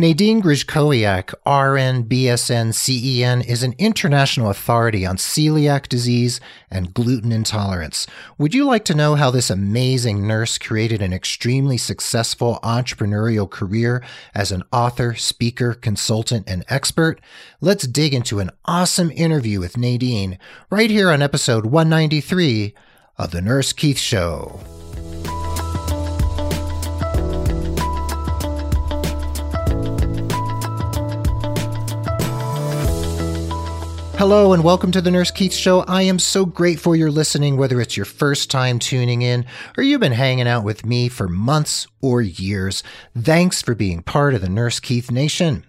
[0.00, 8.06] Nadine Grzeskowiak, RN, BSN, CEN, is an international authority on celiac disease and gluten intolerance.
[8.38, 14.02] Would you like to know how this amazing nurse created an extremely successful entrepreneurial career
[14.34, 17.20] as an author, speaker, consultant, and expert?
[17.60, 20.38] Let's dig into an awesome interview with Nadine
[20.70, 22.72] right here on episode 193
[23.18, 24.60] of The Nurse Keith Show.
[34.20, 35.80] Hello and welcome to the Nurse Keith Show.
[35.80, 39.46] I am so grateful you're listening, whether it's your first time tuning in
[39.78, 42.82] or you've been hanging out with me for months or years.
[43.16, 45.64] Thanks for being part of the Nurse Keith Nation.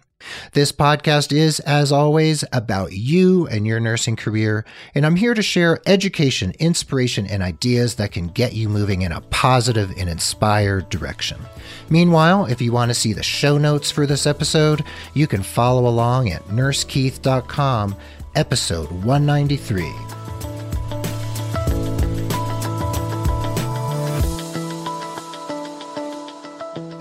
[0.51, 5.41] This podcast is, as always, about you and your nursing career, and I'm here to
[5.41, 10.89] share education, inspiration, and ideas that can get you moving in a positive and inspired
[10.89, 11.39] direction.
[11.89, 15.87] Meanwhile, if you want to see the show notes for this episode, you can follow
[15.87, 17.95] along at nursekeith.com
[18.35, 20.20] episode 193.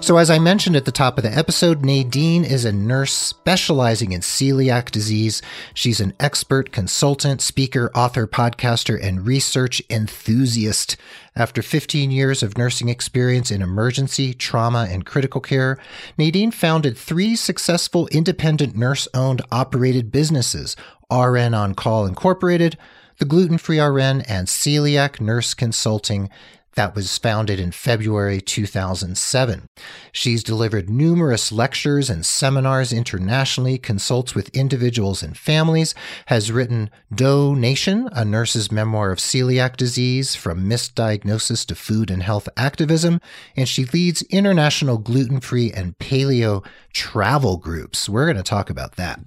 [0.02, 4.12] So, as I mentioned at the top of the episode, Nadine is a nurse specializing
[4.12, 5.42] in celiac disease.
[5.74, 10.96] She's an expert consultant, speaker, author, podcaster, and research enthusiast.
[11.36, 15.78] After 15 years of nursing experience in emergency, trauma, and critical care,
[16.16, 20.76] Nadine founded three successful independent nurse owned operated businesses
[21.12, 22.78] RN On Call Incorporated,
[23.18, 26.30] the Gluten Free RN, and Celiac Nurse Consulting
[26.74, 29.66] that was founded in February 2007.
[30.12, 35.94] She's delivered numerous lectures and seminars internationally, consults with individuals and families,
[36.26, 42.48] has written DoughNation, a nurse's memoir of celiac disease from misdiagnosis to food and health
[42.56, 43.20] activism,
[43.56, 48.08] and she leads international gluten free and paleo travel groups.
[48.08, 49.20] We're going to talk about that.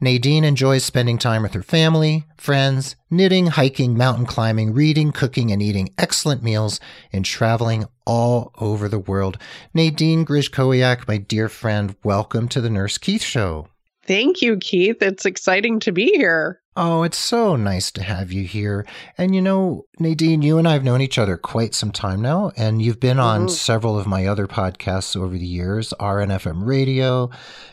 [0.00, 5.62] Nadine enjoys spending time with her family, friends, knitting, hiking, mountain climbing, reading, cooking, and
[5.62, 6.80] eating excellent meals,
[7.12, 9.38] and traveling all over the world.
[9.74, 13.68] Nadine Grzeskowiak, my dear friend, welcome to the Nurse Keith Show.
[14.08, 15.02] Thank you, Keith.
[15.02, 16.62] It's exciting to be here.
[16.80, 18.86] Oh, it's so nice to have you here.
[19.18, 22.52] And you know, Nadine, you and I have known each other quite some time now,
[22.56, 23.48] and you've been on mm-hmm.
[23.50, 27.30] several of my other podcasts over the years, RNFM Radio,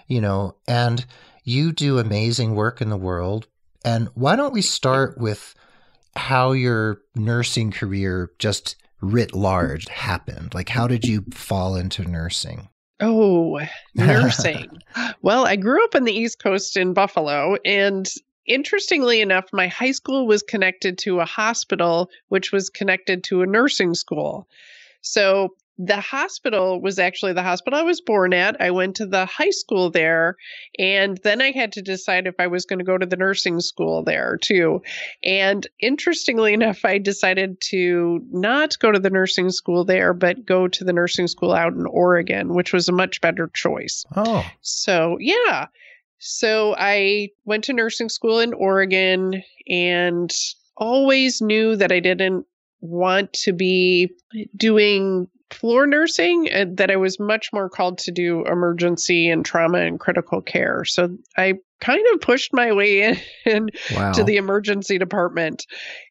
[0.07, 1.05] you know, and
[1.45, 3.47] you do amazing work in the world.
[3.85, 5.55] And why don't we start with
[6.15, 10.53] how your nursing career just writ large happened?
[10.53, 12.67] Like, how did you fall into nursing?
[12.99, 13.59] Oh,
[13.95, 14.67] nursing.
[15.21, 18.09] well, I grew up on the East Coast in Buffalo, and
[18.47, 23.47] interestingly enough, my high school was connected to a hospital, which was connected to a
[23.47, 24.47] nursing school.
[25.01, 28.61] So the hospital was actually the hospital I was born at.
[28.61, 30.37] I went to the high school there,
[30.79, 33.59] and then I had to decide if I was going to go to the nursing
[33.59, 34.81] school there too.
[35.23, 40.67] And interestingly enough, I decided to not go to the nursing school there, but go
[40.67, 44.05] to the nursing school out in Oregon, which was a much better choice.
[44.15, 44.45] Oh.
[44.61, 45.67] So, yeah.
[46.19, 50.33] So I went to nursing school in Oregon and
[50.77, 52.45] always knew that I didn't
[52.79, 54.11] want to be
[54.55, 59.79] doing floor nursing uh, that I was much more called to do emergency and trauma
[59.79, 60.85] and critical care.
[60.85, 64.11] So I kind of pushed my way in, in wow.
[64.13, 65.65] to the emergency department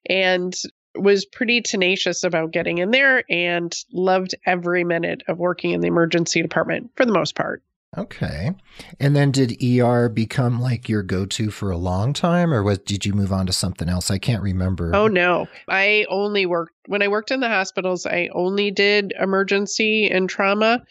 [0.08, 0.54] and
[0.96, 5.88] was pretty tenacious about getting in there and loved every minute of working in the
[5.88, 7.62] emergency department for the most part.
[7.96, 8.52] Okay.
[8.98, 13.06] And then did ER become like your go-to for a long time or was did
[13.06, 14.10] you move on to something else?
[14.10, 14.94] I can't remember.
[14.94, 15.46] Oh no.
[15.68, 20.82] I only worked when I worked in the hospitals, I only did emergency and trauma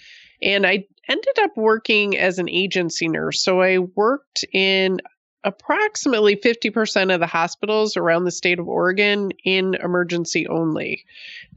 [0.42, 3.44] and I ended up working as an agency nurse.
[3.44, 5.00] So I worked in
[5.44, 11.03] approximately 50% of the hospitals around the state of Oregon in emergency only.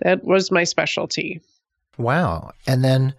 [0.00, 1.40] That was my specialty.
[1.96, 2.52] Wow.
[2.66, 3.14] And then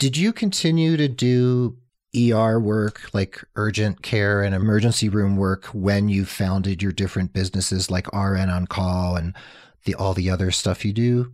[0.00, 1.76] did you continue to do
[2.16, 7.90] ER work, like urgent care and emergency room work, when you founded your different businesses
[7.90, 9.36] like RN on Call and
[9.84, 11.32] the all the other stuff you do?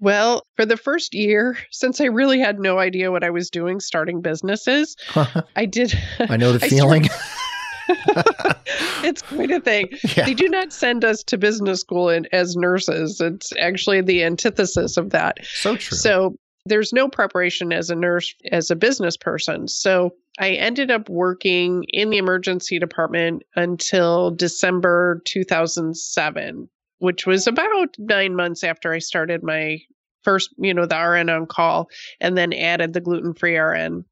[0.00, 3.80] Well, for the first year, since I really had no idea what I was doing
[3.80, 4.96] starting businesses,
[5.56, 5.94] I did.
[6.18, 7.08] I know the I feeling.
[9.04, 9.90] it's quite a thing.
[10.16, 10.24] Yeah.
[10.24, 13.20] They do not send us to business school in, as nurses.
[13.20, 15.38] It's actually the antithesis of that.
[15.44, 15.98] So true.
[15.98, 19.68] So there's no preparation as a nurse, as a business person.
[19.68, 26.68] So I ended up working in the emergency department until December 2007,
[26.98, 29.80] which was about nine months after I started my
[30.22, 31.88] first, you know, the RN on call
[32.20, 34.04] and then added the gluten free RN.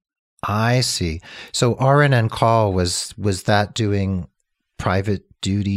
[0.46, 1.20] I see.
[1.52, 4.28] So RN on call was was that doing
[4.78, 5.70] private duty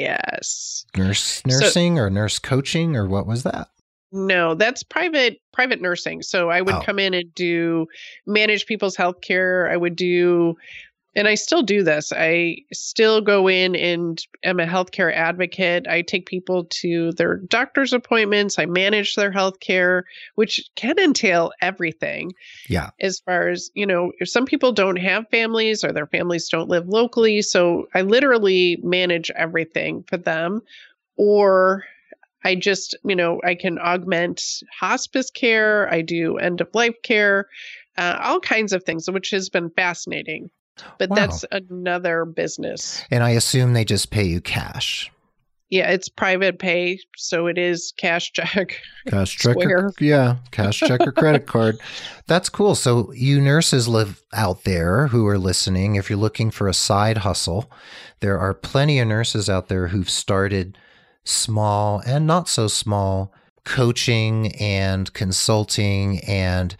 [0.00, 0.86] Yes.
[0.96, 3.68] nurse nursing or nurse coaching or what was that?
[4.14, 6.22] No, that's private private nursing.
[6.22, 6.80] So I would Oh.
[6.82, 7.86] come in and do
[8.26, 9.68] manage people's health care.
[9.70, 10.54] I would do
[11.16, 12.12] and I still do this.
[12.12, 15.86] I still go in and am a healthcare advocate.
[15.88, 18.58] I take people to their doctor's appointments.
[18.58, 20.04] I manage their health care,
[20.36, 22.32] which can entail everything
[22.68, 22.90] Yeah.
[23.00, 26.68] as far as you know if some people don't have families or their families don't
[26.68, 30.60] live locally so i literally manage everything for them
[31.16, 31.84] or
[32.44, 34.42] i just you know i can augment
[34.78, 37.46] hospice care i do end of life care
[37.98, 40.50] uh, all kinds of things which has been fascinating
[40.98, 41.16] but Wow.
[41.16, 45.08] that's another business And I assume they just pay you cash.
[45.70, 49.56] yeah it's private pay so it is cash check Cash check.
[49.56, 51.78] Or, yeah, cash check or credit card.
[52.26, 52.74] That's cool.
[52.74, 55.94] So you nurses live out there who are listening.
[55.96, 57.70] If you're looking for a side hustle,
[58.20, 60.76] there are plenty of nurses out there who've started
[61.24, 63.32] small and not so small
[63.64, 66.76] coaching and consulting and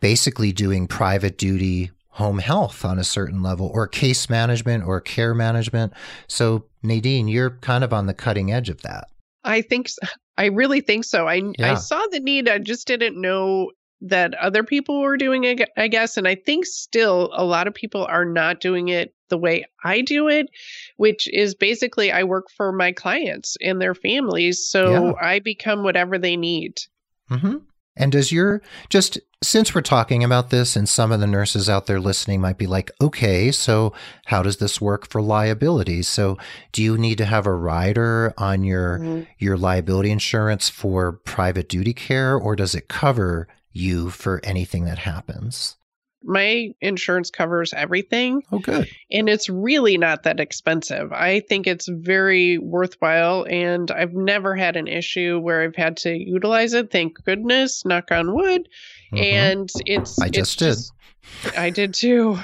[0.00, 5.34] basically doing private duty home health on a certain level or case management or care
[5.34, 5.92] management.
[6.28, 9.08] So Nadine, you're kind of on the cutting edge of that.
[9.42, 9.88] I think
[10.36, 11.28] I really think so.
[11.28, 11.72] I Yeah.
[11.72, 12.48] I saw the need.
[12.48, 13.70] I just didn't know
[14.00, 15.68] that other people were doing it.
[15.76, 19.38] I guess, and I think still a lot of people are not doing it the
[19.46, 20.46] way I do it,
[20.96, 25.12] which is basically I work for my clients and their families, so Yeah.
[25.20, 26.74] I become whatever they need.
[27.28, 27.56] hmm
[27.96, 31.86] And does your just since we're talking about this, and some of the nurses out
[31.86, 33.92] there listening might be like, okay, so
[34.24, 36.02] how does this work for liability?
[36.02, 36.38] So
[36.72, 39.26] do you need to have a rider on your Mhm.
[39.38, 44.98] your liability insurance for private duty care, or does it cover you for anything that
[44.98, 45.76] happens?
[46.24, 48.42] My insurance covers everything.
[48.50, 48.88] Oh, good.
[49.10, 51.12] and it's really not that expensive.
[51.12, 56.12] I think it's very worthwhile, and I've never had an issue where I've had to
[56.12, 56.90] utilize it.
[56.90, 58.68] Thank goodness, knock on wood.
[59.16, 59.22] Mhm.
[59.22, 60.78] And it's I it's just did.
[61.56, 62.38] I did too,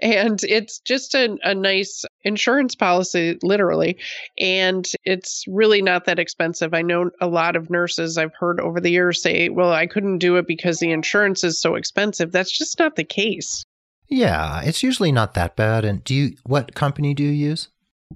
[0.00, 3.98] and it's just a, a nice insurance policy, literally,
[4.38, 6.72] and it's really not that expensive.
[6.72, 10.18] I know a lot of nurses I've heard over the years say, "Well, I couldn't
[10.18, 13.64] do it because the insurance is so expensive." That's just not the case.
[14.08, 15.84] yeah, it's usually not that bad.
[15.84, 17.68] And do you what company do you use?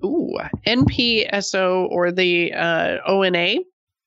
[0.04, 3.56] Ooh, NPSO or the uh, ONA.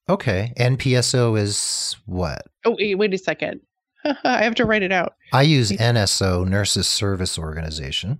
[0.08, 2.42] Okay, NPSO is what?
[2.64, 3.60] Oh, wait, wait a second.
[4.24, 5.14] I have to write it out.
[5.32, 8.18] I use NSO, Nurses Service Organization.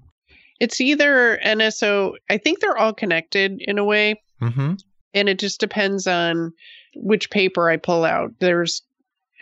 [0.61, 4.75] It's either NSO, I think they're all connected in a way, Mm-hmm.
[5.15, 6.53] and it just depends on
[6.97, 8.33] which paper I pull out.
[8.41, 8.83] There's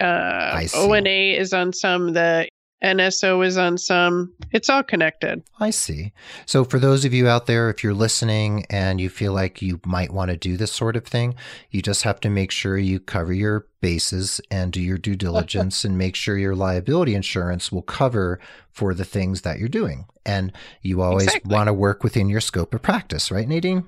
[0.01, 0.67] uh.
[0.75, 2.49] ONA is on some, the
[2.83, 4.33] NSO is on some.
[4.51, 5.43] It's all connected.
[5.61, 6.13] I see.
[6.47, 9.81] So, for those of you out there, if you're listening and you feel like you
[9.87, 11.35] might want to do this sort of thing,
[11.71, 15.85] you just have to make sure you cover your bases and do your due diligence
[15.85, 18.41] and make sure your liability insurance will cover
[18.71, 20.07] for the things that you're doing.
[20.25, 20.53] And
[20.83, 21.55] you always Exactly.
[21.55, 23.85] want to work within your scope of practice, right, Nadine?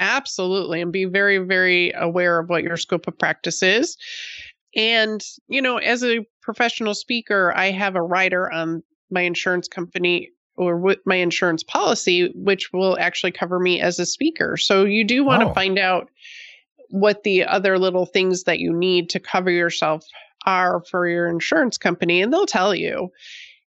[0.00, 0.80] Absolutely.
[0.80, 3.96] And be very, very aware of what your scope of practice is.
[4.78, 10.30] And, you know, as a professional speaker, I have a rider on my insurance company
[10.56, 14.56] or with my insurance policy, which will actually cover me as a speaker.
[14.56, 15.54] So you do want to Oh.
[15.54, 16.08] find out
[16.90, 20.04] what the other little things that you need to cover yourself
[20.46, 23.10] are for your insurance company, and they'll tell you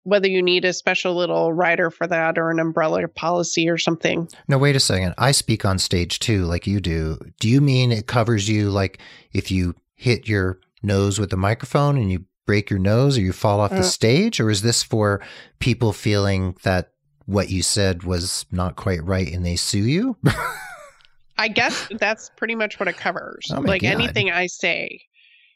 [0.05, 4.29] whether you need a special little rider for that or an umbrella policy or something.
[4.47, 5.15] No, wait a second.
[5.19, 7.19] I speak on stage too, like you do.
[7.41, 8.99] Do you mean it covers you like
[9.33, 13.33] if you hit your nose with the microphone and you break your nose or you
[13.33, 13.83] fall off the Uh.
[13.83, 14.41] stage?
[14.41, 15.21] Or is this for
[15.59, 16.93] people feeling that
[17.27, 20.17] what you said was not quite right and they sue you?
[21.37, 23.51] I guess that's pretty much what it covers.
[23.55, 23.89] Oh like God.
[23.89, 25.03] anything I say.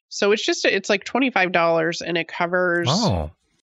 [0.09, 3.31] So it's just it's like twenty five dollars, and it covers oh,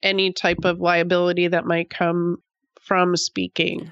[0.03, 2.43] any type of liability that might come
[2.81, 3.91] from speaking.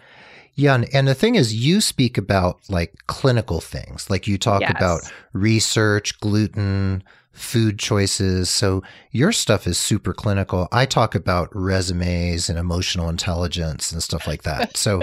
[0.54, 0.74] yeah.
[0.74, 4.72] And, and the thing is, you speak about like clinical things, like you talk Yes.
[4.76, 5.00] about
[5.32, 7.02] research, gluten,
[7.32, 8.50] food choices.
[8.50, 10.68] So your stuff is super clinical.
[10.70, 14.76] I talk about resumes and emotional intelligence and stuff like that.
[14.76, 15.02] So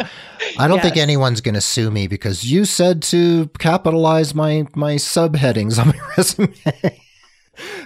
[0.58, 4.96] I don't think anyone's going to sue me because you said to capitalize my my
[4.96, 6.54] subheadings on my resume.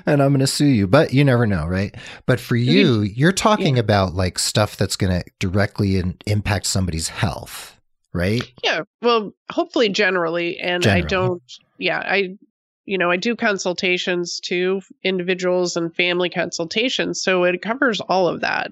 [0.06, 1.96] And I'm going to sue you, but you never know, right?
[2.28, 7.08] But for you, you're talking about like stuff that's going to directly in, impact somebody's
[7.08, 7.80] health,
[8.14, 8.44] right?
[8.64, 8.82] Yeah.
[9.02, 11.42] Well, hopefully generally, and I don't.
[11.80, 12.38] Yeah, I.
[12.86, 18.42] You know, I do consultations to individuals and family consultations, so it covers all of
[18.42, 18.72] that.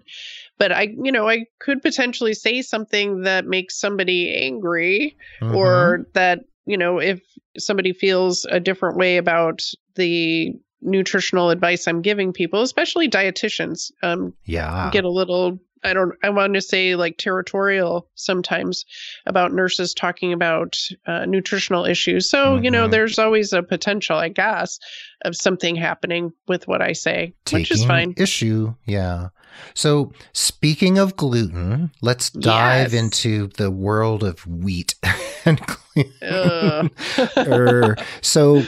[0.57, 5.55] but I, you know, I could potentially say something that makes somebody angry Mhm.
[5.55, 7.19] or that, you know, if
[7.57, 9.63] somebody feels a different way about
[9.95, 10.53] the
[10.83, 14.91] nutritional advice I'm giving people, especially dietitians, um, yeah.
[14.93, 18.85] get a little I don't I want to say like territorial sometimes
[19.25, 20.75] about nurses talking about
[21.07, 22.29] uh, nutritional issues.
[22.29, 22.91] So, you know, Mhm.
[22.91, 24.77] there's always a potential, I guess,
[25.25, 28.13] of something happening with what I say, which is fine.
[28.17, 29.29] Issue, yeah.
[29.73, 33.01] So speaking of gluten, let's dive Yes.
[33.01, 34.95] into the world of wheat
[35.45, 35.59] and
[35.93, 36.11] gluten.
[37.37, 38.65] Er, so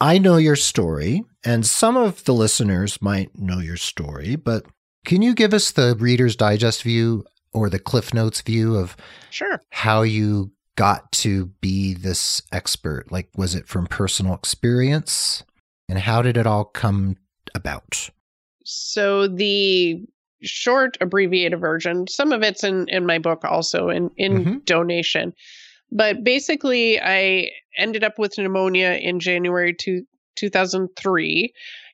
[0.00, 4.64] I know your story, and some of the listeners might know your story, but
[5.04, 8.96] can you give us the Reader's Digest view or the Cliff Notes view of
[9.30, 9.60] Sure.
[9.70, 13.10] how you got to be this expert?
[13.10, 15.42] Like, was it from personal experience?
[15.88, 17.16] And how did it all come
[17.54, 18.10] about?
[18.64, 20.04] So the
[20.42, 24.64] short abbreviated version, some of it's in in my book also in in Mhm.
[24.64, 25.32] DoughNation.
[25.90, 30.04] But basically I ended up with pneumonia in January two,
[30.36, 31.52] 2003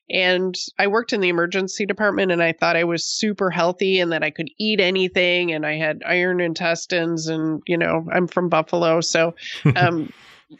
[0.09, 4.11] and I worked in the emergency department and I thought I was super healthy and
[4.11, 8.49] that I could eat anything and I had iron intestines and you know, I'm from
[8.49, 9.35] Buffalo so
[9.75, 10.11] um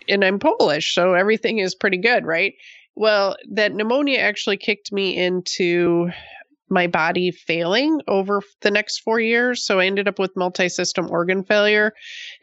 [0.10, 2.56] and I'm Polish so everything is pretty good, right?
[2.96, 6.10] Well, that pneumonia actually kicked me into
[6.70, 9.66] my body failing over the next four years.
[9.66, 11.94] So I ended up with multi system organ failure,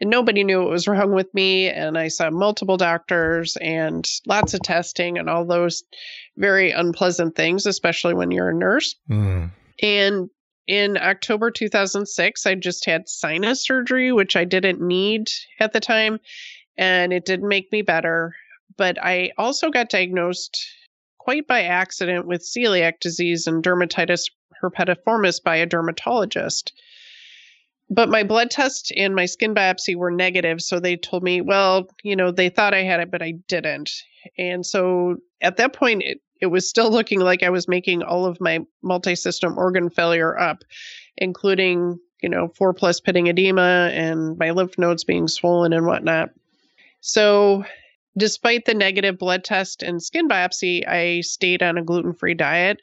[0.01, 1.69] and nobody knew what was wrong with me.
[1.69, 5.83] And I saw multiple doctors and lots of testing and all those
[6.37, 8.95] very unpleasant things, especially when you're a nurse.
[9.09, 9.51] Mm.
[9.81, 10.29] And
[10.67, 15.29] in October 2006, I just had sinus surgery, which I didn't need
[15.59, 16.19] at the time,
[16.77, 18.33] and it didn't make me better.
[18.77, 20.65] But I also got diagnosed
[21.25, 24.25] quite by accident with celiac disease and dermatitis
[24.61, 26.71] herpetiformis by a dermatologist.
[27.89, 30.61] But my blood test and my skin biopsy were negative.
[30.61, 33.91] So they told me, well, you know, they thought I had it, but I didn't.
[34.37, 38.27] And so at that point, it, it was still looking like I was making all
[38.27, 40.59] of my multi system organ failure up,
[41.17, 46.29] including, you know, four plus pitting edema and my lymph nodes being swollen and whatnot.
[47.01, 47.65] So,
[48.17, 52.79] despite the negative blood test and skin biopsy, I stayed on a gluten free diet.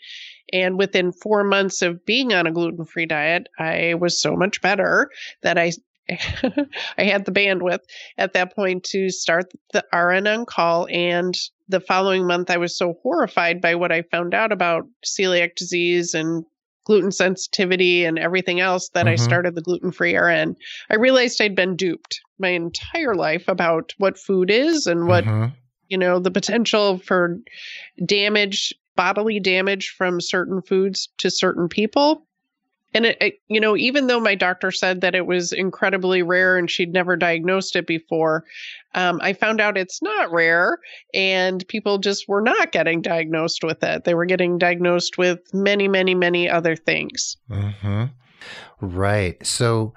[0.53, 4.61] And within four months of being on a gluten free diet, I was so much
[4.61, 5.11] better
[5.43, 5.73] that I.
[6.99, 7.85] I had the bandwidth
[8.19, 10.89] at that point to start the RN on call.
[10.91, 11.35] And
[11.69, 16.15] the following month, I was so horrified by what I found out about celiac disease
[16.15, 16.45] and
[16.85, 19.21] gluten sensitivity and everything else that I Mhm.
[19.21, 20.57] started the gluten free RN.
[20.91, 25.53] I realized I'd been duped my entire life about what food is and what, Mhm.
[25.89, 27.39] you know, the potential for
[28.05, 32.27] damage, bodily damage from certain foods to certain people.
[32.95, 36.57] And it, it, you know, even though my doctor said that it was incredibly rare
[36.59, 38.45] and she'd never diagnosed it before,
[38.95, 40.79] um, I found out it's not rare,
[41.15, 44.05] and people just were not getting diagnosed with it.
[44.05, 47.37] They were getting diagnosed with many, many, many other things.
[47.49, 48.05] hmm
[48.81, 49.45] Right.
[49.47, 49.95] So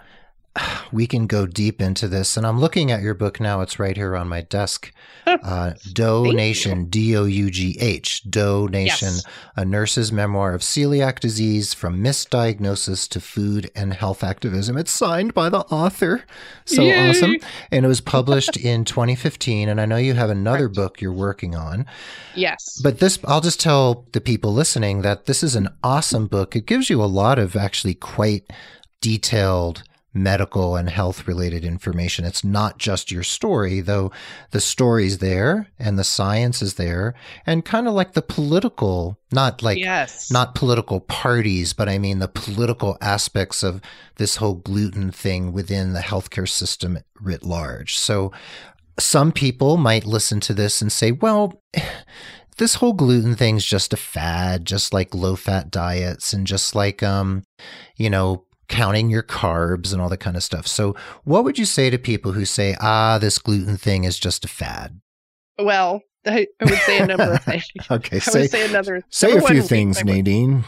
[0.91, 2.37] we can go deep into this.
[2.37, 3.61] And I'm looking at your book now.
[3.61, 4.91] It's right here on my desk.
[5.27, 9.23] Uh, DoughNation, D O U G H, DoughNation, Yes.
[9.55, 14.77] a nurse's memoir of celiac disease from misdiagnosis to food and health activism.
[14.77, 16.23] It's signed by the author.
[16.65, 17.09] So Yay.
[17.09, 17.35] awesome.
[17.71, 19.67] And it was published in 2015.
[19.67, 21.85] And I know you have another book you're working on.
[22.35, 22.79] Yes.
[22.83, 26.55] But this, I'll just tell the people listening that this is an awesome book.
[26.55, 28.49] It gives you a lot of actually quite
[29.01, 29.83] detailed
[30.15, 32.23] medical and health related information.
[32.25, 34.11] It's not just your story, though
[34.51, 37.13] the story's there and the science is there
[37.45, 40.31] and kind of like the political, not like yes.
[40.31, 43.81] not political parties, but I mean the political aspects of
[44.15, 47.97] this whole gluten thing within the healthcare system writ large.
[47.97, 48.31] So
[48.97, 51.61] some people might listen to this and say, well,
[52.57, 57.03] this whole gluten thing's just a fad, just like low fat diets and just like,
[57.03, 57.43] um,
[57.97, 60.67] you know, counting your carbs and all that kind of stuff.
[60.67, 64.45] So what would you say to people who say, ah, this gluten thing is just
[64.45, 64.99] a fad?
[65.59, 67.65] well, I, I would say a number of things.
[67.91, 68.17] Okay.
[68.17, 69.03] I Say, would say another.
[69.09, 70.15] say a few things, read my book.
[70.17, 70.63] Nadine.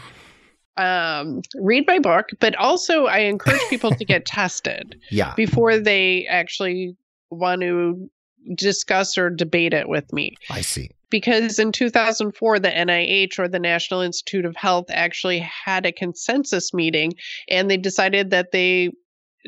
[0.76, 5.34] Um, read my book, but also I encourage people to get tested Yeah.
[5.34, 6.96] before they actually
[7.30, 8.08] want to
[8.54, 10.36] discuss or debate it with me.
[10.50, 10.90] I see.
[11.10, 16.72] Because in 2004 the NIH or the National Institute of Health actually had a consensus
[16.74, 17.12] meeting
[17.48, 18.90] and they decided that they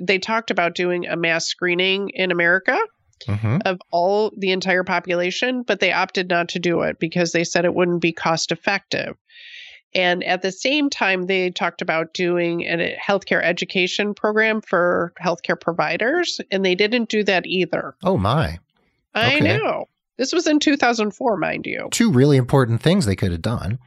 [0.00, 2.79] they talked about doing a mass screening in America
[3.26, 7.45] hmm of all the entire population but they opted not to do it because they
[7.45, 9.17] said it wouldn't be cost effective
[9.93, 15.61] And at the same time, they talked about doing a healthcare education program for healthcare
[15.61, 17.97] providers, and they didn't do that either.
[18.05, 18.59] Oh, my.
[19.14, 19.40] I Okay.
[19.40, 19.87] know.
[20.20, 21.88] This was in 2004, mind you.
[21.90, 23.78] Two really important things they could have done.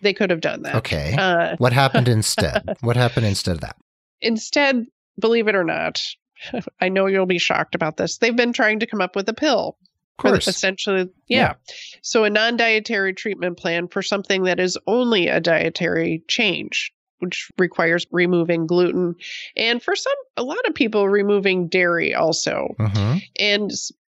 [0.00, 0.76] They could have done that.
[0.76, 1.14] Okay.
[1.16, 2.78] Uh, what happened instead?
[2.80, 3.76] What happened instead of that?
[4.22, 4.86] instead,
[5.18, 6.02] believe it or not,
[6.80, 8.16] I know you'll be shocked about this.
[8.16, 9.76] They've been trying to come up with a pill.
[10.18, 10.48] Of for course.
[10.48, 11.54] essentially, yeah.
[12.00, 18.06] So a non-dietary treatment plan for something that is only a dietary change, which requires
[18.10, 19.16] removing gluten,
[19.56, 22.74] and for some, a lot of people removing dairy also.
[22.78, 23.70] hmm And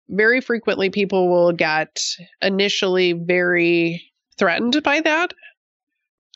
[0.10, 2.02] very frequently, people will get
[2.42, 4.04] initially very
[4.38, 5.34] threatened by that.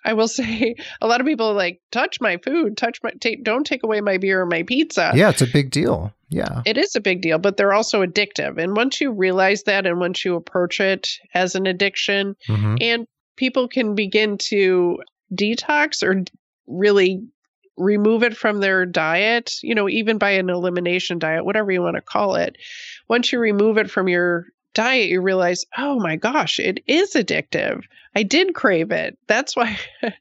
[0.05, 3.43] I will say a lot of people are like touch my food, touch my take,
[3.43, 5.11] don't take away my beer or my pizza.
[5.13, 6.13] Yeah, it's a big deal.
[6.29, 6.61] Yeah.
[6.65, 8.61] It is a big deal, but they're also addictive.
[8.61, 13.07] And once you realize that and once you approach it as an addiction, hmm and
[13.37, 14.99] people can begin to
[15.33, 16.23] detox or
[16.65, 17.23] really
[17.77, 21.95] remove it from their diet, you know, even by an elimination diet, whatever you want
[21.95, 22.57] to call it.
[23.07, 27.83] Once you remove it from your diet, you realize, oh my gosh, it is addictive.
[28.15, 29.17] I did crave it.
[29.27, 29.77] That's why,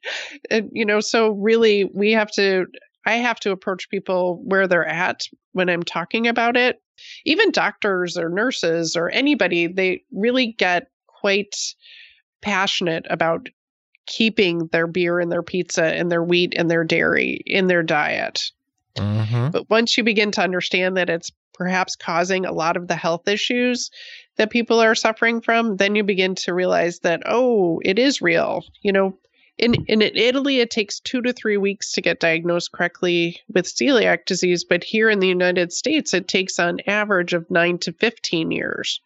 [0.71, 2.67] you know, so really we have to,
[3.05, 6.81] I have to approach people where they're at when I'm talking about it.
[7.25, 11.55] Even doctors or nurses or anybody, they really get quite
[12.41, 13.49] passionate about
[14.07, 18.51] keeping their beer and their pizza and their wheat and their dairy in their diet.
[18.97, 22.95] hmm But once you begin to understand that it's perhaps causing a lot of the
[22.95, 23.91] health issues
[24.37, 28.63] that people are suffering from, then you begin to realize that, oh, it is real.
[28.81, 29.17] You know,
[29.57, 34.25] in, in Italy, it takes two to three weeks to get diagnosed correctly with celiac
[34.25, 34.63] disease.
[34.63, 39.01] But here in the United States, it takes on average of nine to 15 years.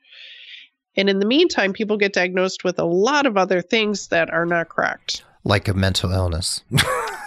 [0.97, 4.45] And in the meantime, people get diagnosed with a lot of other things that are
[4.45, 6.61] not correct, Like a mental illness.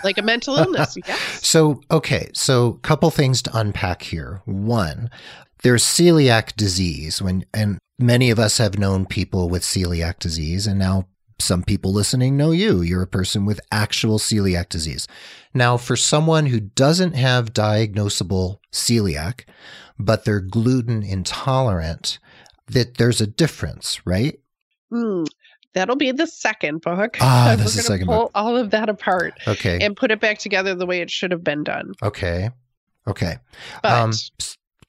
[0.04, 0.96] like a mental illness.
[1.06, 1.46] Yes.
[1.46, 4.42] So, okay, so couple things to unpack here.
[4.44, 5.08] One,
[5.62, 10.78] there's celiac disease when and many of us have known people with celiac disease and
[10.78, 11.08] now
[11.40, 12.82] some people listening know you.
[12.82, 15.08] You're a person with actual celiac disease.
[15.52, 19.44] Now, for someone who doesn't have diagnosable celiac,
[19.98, 22.18] but they're gluten intolerant,
[22.68, 24.38] that there's a difference, right?
[24.90, 25.24] Hmm.
[25.74, 27.16] That'll be the second book.
[27.20, 28.30] Ah, that's the second pull book.
[28.34, 29.78] all of that apart Okay.
[29.80, 31.92] and put it back together the way it should have been done.
[32.02, 32.50] Okay.
[33.08, 33.38] Okay.
[33.82, 34.12] But Um,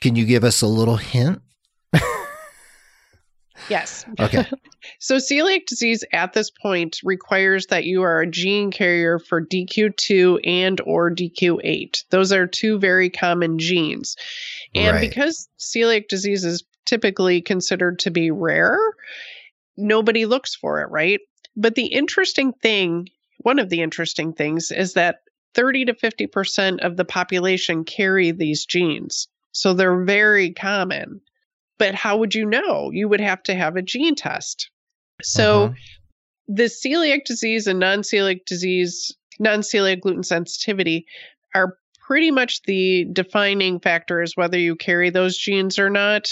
[0.01, 1.41] can you give us a little hint?
[3.69, 4.05] yes.
[4.19, 4.45] Okay.
[4.99, 10.39] So celiac disease at this point requires that you are a gene carrier for DQ2
[10.45, 12.03] and or DQ8.
[12.11, 14.15] Those are two very common genes.
[14.75, 15.09] And Right.
[15.09, 18.79] because celiac disease is typically considered to be rare,
[19.77, 21.19] nobody looks for it, right?
[21.55, 25.17] But the interesting thing, one of the interesting things is that
[25.53, 29.27] 30 to 50% of the population carry these genes.
[29.51, 31.21] So they're very common.
[31.77, 32.91] But how would you know?
[32.91, 34.69] You would have to have a gene test.
[35.21, 35.75] So Mhm.
[36.47, 41.05] the celiac disease and non-celiac disease, non-celiac gluten sensitivity
[41.53, 46.29] are pretty much the defining factor is whether you carry those genes or not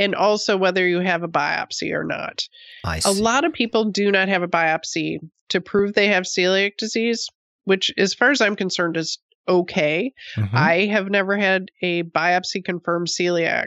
[0.00, 2.48] and also whether you have a biopsy or not.
[2.84, 3.22] I A see.
[3.22, 5.18] lot of people do not have a biopsy
[5.50, 7.28] to prove they have celiac disease,
[7.64, 10.12] which as far as I'm concerned is okay.
[10.36, 10.54] Mhm.
[10.54, 13.66] I have never had a biopsy confirmed celiac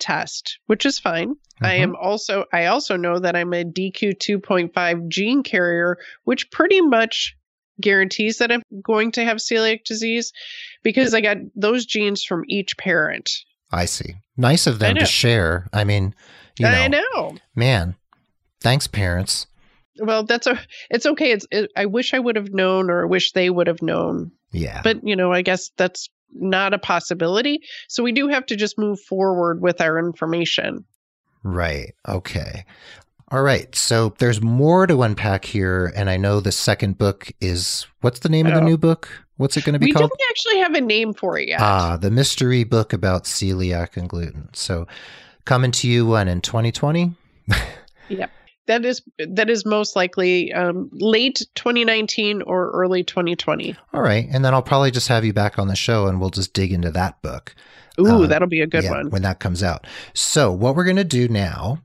[0.00, 1.34] test, which is fine.
[1.60, 1.82] I Mhm.
[1.82, 7.36] am also I also know that I'm a DQ 2.5 gene carrier, which pretty much
[7.80, 10.32] guarantees that I'm going to have celiac disease
[10.82, 13.30] because I got those genes from each parent.
[13.70, 14.16] I see.
[14.36, 15.68] Nice of them to share.
[15.72, 16.14] I mean,
[16.58, 17.36] you know, I know.
[17.54, 17.96] man,
[18.60, 19.46] thanks, parents.
[20.00, 20.58] Well, that's a
[20.90, 21.32] it's okay.
[21.32, 24.30] It's it, I wish I would have known or wish they would have known.
[24.52, 24.80] Yeah.
[24.82, 27.60] But, you know, I guess that's not a possibility.
[27.88, 30.84] So we do have to just move forward with our information.
[31.42, 31.94] right.
[32.08, 32.64] Okay.
[33.30, 33.74] All right.
[33.74, 35.92] So there's more to unpack here.
[35.94, 38.64] And I know the second book is what's the name of the Oh.
[38.64, 39.08] new book?
[39.38, 40.10] What's it going to be We called?
[40.10, 41.60] didn't actually have a name for it yet.
[41.60, 44.48] Ah, the mystery book about celiac and gluten.
[44.52, 44.86] So
[45.46, 47.12] coming to you when in 2020?
[48.08, 48.30] yep.
[48.66, 53.74] That is that is most likely um, late 2019 or early 2020.
[53.94, 54.26] All right.
[54.30, 56.70] And then I'll probably just have you back on the show and we'll just dig
[56.72, 57.54] into that book.
[57.98, 59.08] Ooh, Uh, that'll be a good yeah, one.
[59.10, 59.86] when that comes out.
[60.14, 61.78] So, what we're going to do now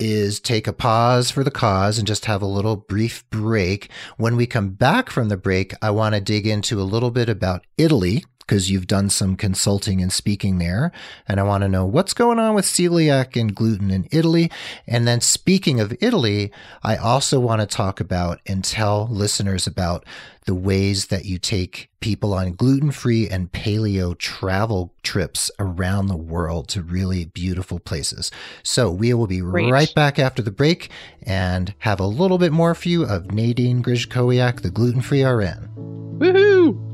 [0.00, 3.90] is take a pause for the cause and just have a little brief break.
[4.16, 7.28] When we come back from the break, I want to dig into a little bit
[7.28, 10.92] about Italy because you've done some consulting and speaking there.
[11.26, 14.50] And I want to know what's going on with celiac and gluten in Italy.
[14.86, 16.52] And then speaking of Italy,
[16.82, 20.04] I also want to talk about and tell listeners about
[20.44, 26.16] the ways that you take people on gluten free and paleo travel trips around the
[26.16, 28.30] world to really beautiful places.
[28.62, 29.72] So we will be Great.
[29.72, 30.90] right back after the break
[31.22, 35.70] and have a little bit more for you of Nadine Grzeskowiak, the gluten free RN.
[36.18, 36.93] Woohoo!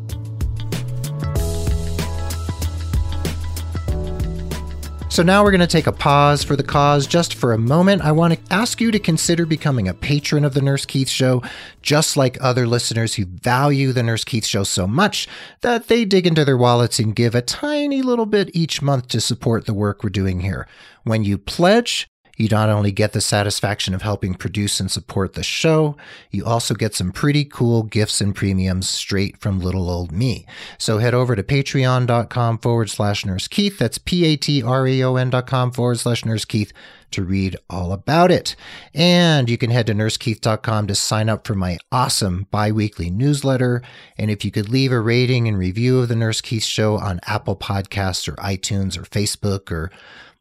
[5.10, 8.02] So now we're going to take a pause for the cause just for a moment.
[8.02, 11.42] I want to ask you to consider becoming a patron of the Nurse Keith Show,
[11.82, 15.26] just like other listeners who value the Nurse Keith Show so much
[15.62, 19.20] that they dig into their wallets and give a tiny little bit each month to
[19.20, 20.68] support the work we're doing here.
[21.02, 22.08] When you pledge,
[22.40, 25.96] you not only get the satisfaction of helping produce and support the show,
[26.30, 30.46] you also get some pretty cool gifts and premiums straight from little old me.
[30.78, 33.78] So head over to patreon.com forward slash nurse Keith.
[33.78, 36.72] That's P A T R E O N dot com forward slash nurse Keith
[37.10, 38.56] to read all about it.
[38.94, 43.82] And you can head to nursekeith.com to sign up for my awesome biweekly newsletter.
[44.16, 47.20] And if you could leave a rating and review of the Nurse Keith show on
[47.26, 49.90] Apple Podcasts or iTunes or Facebook or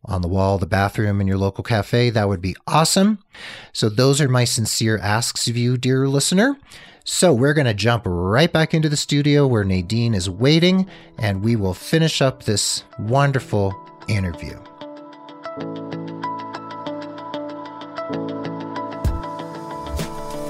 [0.06, 3.20] on the wall, the bathroom in your local cafe, that would be awesome.
[3.74, 6.58] So, those are my sincere asks of you, dear listener.
[7.04, 11.44] So, we're going to jump right back into the studio where Nadine is waiting, and
[11.44, 13.76] we will finish up this wonderful
[14.08, 14.58] interview.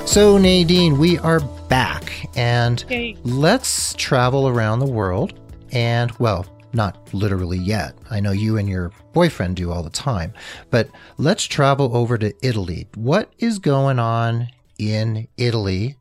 [0.05, 3.15] So, Nadine, we are back, and Yay.
[3.23, 5.39] let's travel around the world.
[5.71, 7.95] And, well, not literally yet.
[8.10, 10.34] I know you and your boyfriend do all the time.
[10.69, 12.88] But let's travel over to Italy.
[12.95, 15.97] What is going on in Italy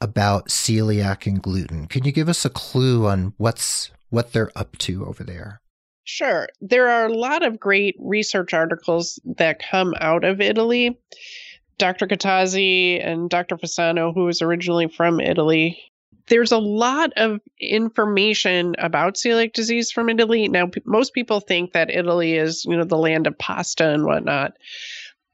[0.00, 1.86] about celiac and gluten?
[1.86, 5.60] Can you give us a clue on what's what they're up to over there?
[6.04, 6.48] Sure.
[6.60, 10.98] There are a lot of great research articles that come out of Italy.
[11.78, 12.06] Dr.
[12.06, 13.56] Catassi and Dr.
[13.56, 15.80] Fasano, who is originally from Italy,
[16.30, 20.48] there's a lot of information about celiac disease from Italy.
[20.48, 24.04] Now, p- most people think that Italy is, you know, the land of pasta and
[24.04, 24.52] whatnot,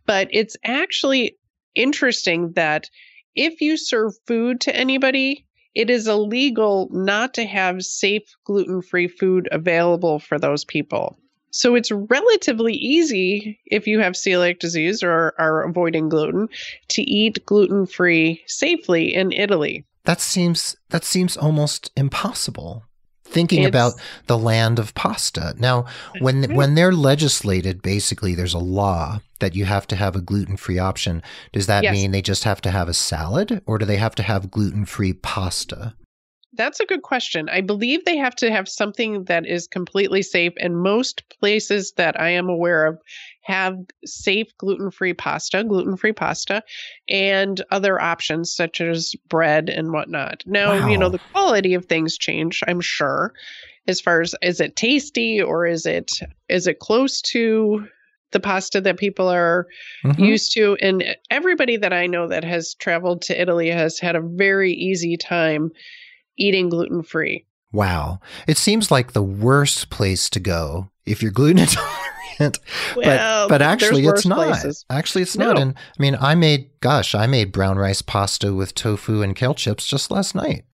[0.07, 1.37] but it's actually
[1.75, 2.89] interesting that
[3.35, 9.09] if you serve food to anybody, it is illegal not to have safe gluten free
[9.09, 11.19] food available for those people.
[11.51, 16.49] So it's relatively easy if you have celiac disease or are avoiding gluten
[16.89, 19.85] to eat gluten free safely in Italy.
[20.07, 22.85] That seems that seems almost impossible.
[23.25, 23.95] Thinking it's, about
[24.29, 25.55] the land of pasta.
[25.59, 25.87] Now,
[26.21, 26.55] when mm-hmm.
[26.55, 31.23] when they're legislated, basically there's a law that you have to have a gluten-free option.
[31.53, 31.93] Does that yes.
[31.93, 35.15] mean they just have to have a salad or do they have to have gluten-free
[35.15, 35.95] pasta?
[36.57, 37.49] That's a good question.
[37.51, 42.19] I believe they have to have something that is completely safe, and most places that
[42.19, 42.99] I am aware of
[43.47, 46.63] have safe gluten free pasta, gluten free pasta,
[47.09, 50.43] and other options such as bread and whatnot.
[50.47, 50.89] Now, wow.
[50.89, 53.33] you know, the quality of things change, I'm sure,
[53.87, 56.11] as far as is it tasty or is it
[56.49, 57.87] is it close to
[58.33, 59.69] the pasta that people are
[60.05, 60.21] mm-hmm.
[60.21, 64.21] used to and everybody that I know that has traveled to Italy has had a
[64.21, 65.71] very easy time
[66.37, 67.47] eating gluten free.
[67.73, 68.19] Wow.
[68.49, 72.16] It seems like the worst place to go if you're gluten intolerant.
[72.39, 74.47] Well, but but actually it's not.
[74.49, 74.85] Places.
[74.91, 75.53] Actually it's no.
[75.53, 75.59] not.
[75.59, 79.55] And I mean I made gosh, I made brown rice pasta with tofu and kale
[79.55, 80.65] chips just last night.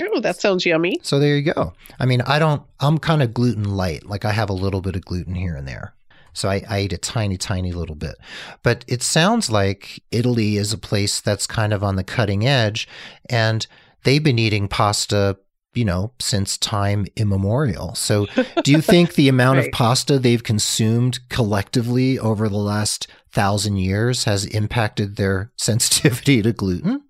[0.00, 1.00] Oh, that sounds yummy.
[1.02, 1.72] So there you go.
[1.98, 4.06] I mean, I don't I'm kind of gluten light.
[4.06, 5.94] Like I have a little bit of gluten here and there.
[6.32, 8.14] So I, I eat a tiny, tiny little bit.
[8.62, 12.86] But it sounds like Italy is a place that's kind of on the cutting edge.
[13.28, 13.66] And
[14.04, 15.38] they've been eating pasta
[15.74, 17.94] you know, since time immemorial.
[17.94, 18.26] So,
[18.64, 19.66] do you think the amount right.
[19.66, 26.52] of pasta they've consumed collectively over the last thousand years has impacted their sensitivity to
[26.52, 27.02] gluten?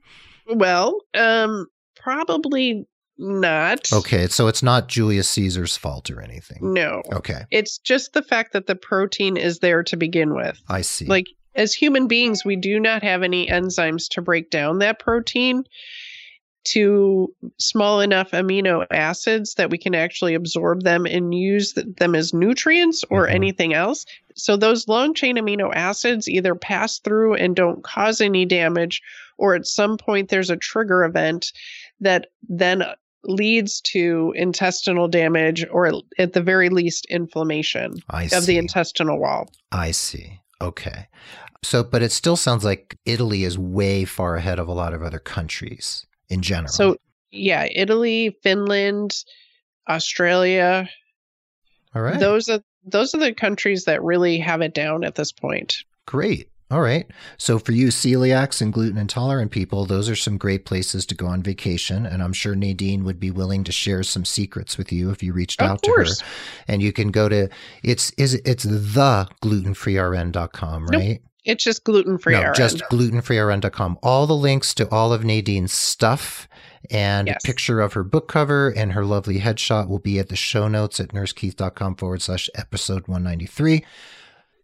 [0.47, 1.66] Well, um,
[1.97, 2.87] probably
[3.18, 3.92] not.
[3.92, 6.59] Okay, so it's not Julius Caesar's fault or anything.
[6.61, 7.03] No.
[7.12, 7.44] Okay.
[7.51, 10.61] It's just the fact that the protein is there to begin with.
[10.68, 11.07] I see.
[11.07, 15.64] Like as human beings, we do not have any enzymes to break down that protein
[16.64, 22.35] to small enough amino acids that we can actually absorb them and use them as
[22.35, 23.37] nutrients or mm-hmm.
[23.37, 24.05] anything else.
[24.35, 29.03] So those long chain amino acids either pass through and don't cause any damage,
[29.38, 31.53] or at some point there's a trigger event
[32.01, 32.85] that then
[33.25, 37.94] leads to intestinal damage or at the very least inflammation
[38.33, 39.51] of the intestinal wall.
[39.73, 40.40] I see.
[40.61, 41.09] Okay.
[41.64, 45.03] So, but it still sounds like Italy is way far ahead of a lot of
[45.03, 46.73] other countries in general.
[46.73, 46.97] So,
[47.31, 49.14] yeah, Italy, Finland,
[49.88, 50.88] Australia.
[51.95, 52.19] All right.
[52.21, 55.79] Those are those are the countries that really have it down at this point.
[56.07, 56.51] Great.
[56.71, 57.07] All right.
[57.38, 61.27] So for you celiacs and gluten intolerant people, those are some great places to go
[61.27, 62.05] on vacation.
[62.05, 65.33] And I'm sure Nadine would be willing to share some secrets with you if you
[65.33, 66.19] reached Of out course.
[66.19, 66.31] to her.
[66.69, 67.49] And you can go to
[67.83, 71.19] it's is it- it's the glutenfreern.com, Nope.
[71.49, 72.35] It's just gluten free.
[72.35, 73.99] no, just glutenfreern.com.
[74.03, 76.47] All the links to all of Nadine's stuff
[76.91, 77.39] and Yes.
[77.43, 80.69] a picture of her book cover and her lovely headshot will be at the show
[80.69, 83.85] notes at nursekeith.com forward slash episode 193.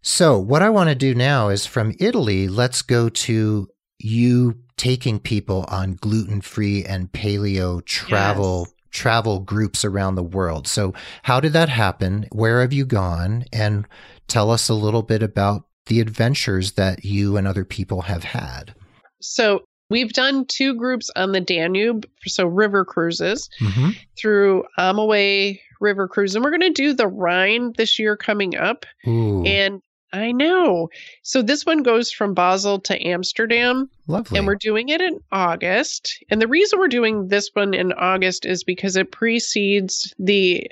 [0.02, 3.68] So, what I want to do now is from Italy, let's go to
[3.98, 8.66] you taking people on gluten free and paleo travel.
[8.66, 8.70] Yes.
[8.90, 10.68] Travel groups around the world.
[10.68, 10.92] So,
[11.24, 12.26] how did that happen?
[12.30, 13.44] Where have you gone?
[13.52, 13.88] And
[14.28, 18.74] tell us a little bit about the adventures that you and other people have had.
[19.20, 23.90] So we've done two groups on the Danube, so river cruises Mm-hmm.
[24.18, 28.86] through Amaway River Cruise, and we're going to do the Rhine this year coming up.
[29.06, 30.88] Ooh, And I know.
[31.22, 34.38] So this one goes from Basel to Amsterdam, lovely.
[34.38, 36.22] and we're doing it in August.
[36.30, 40.70] And the reason we're doing this one in August is because it precedes the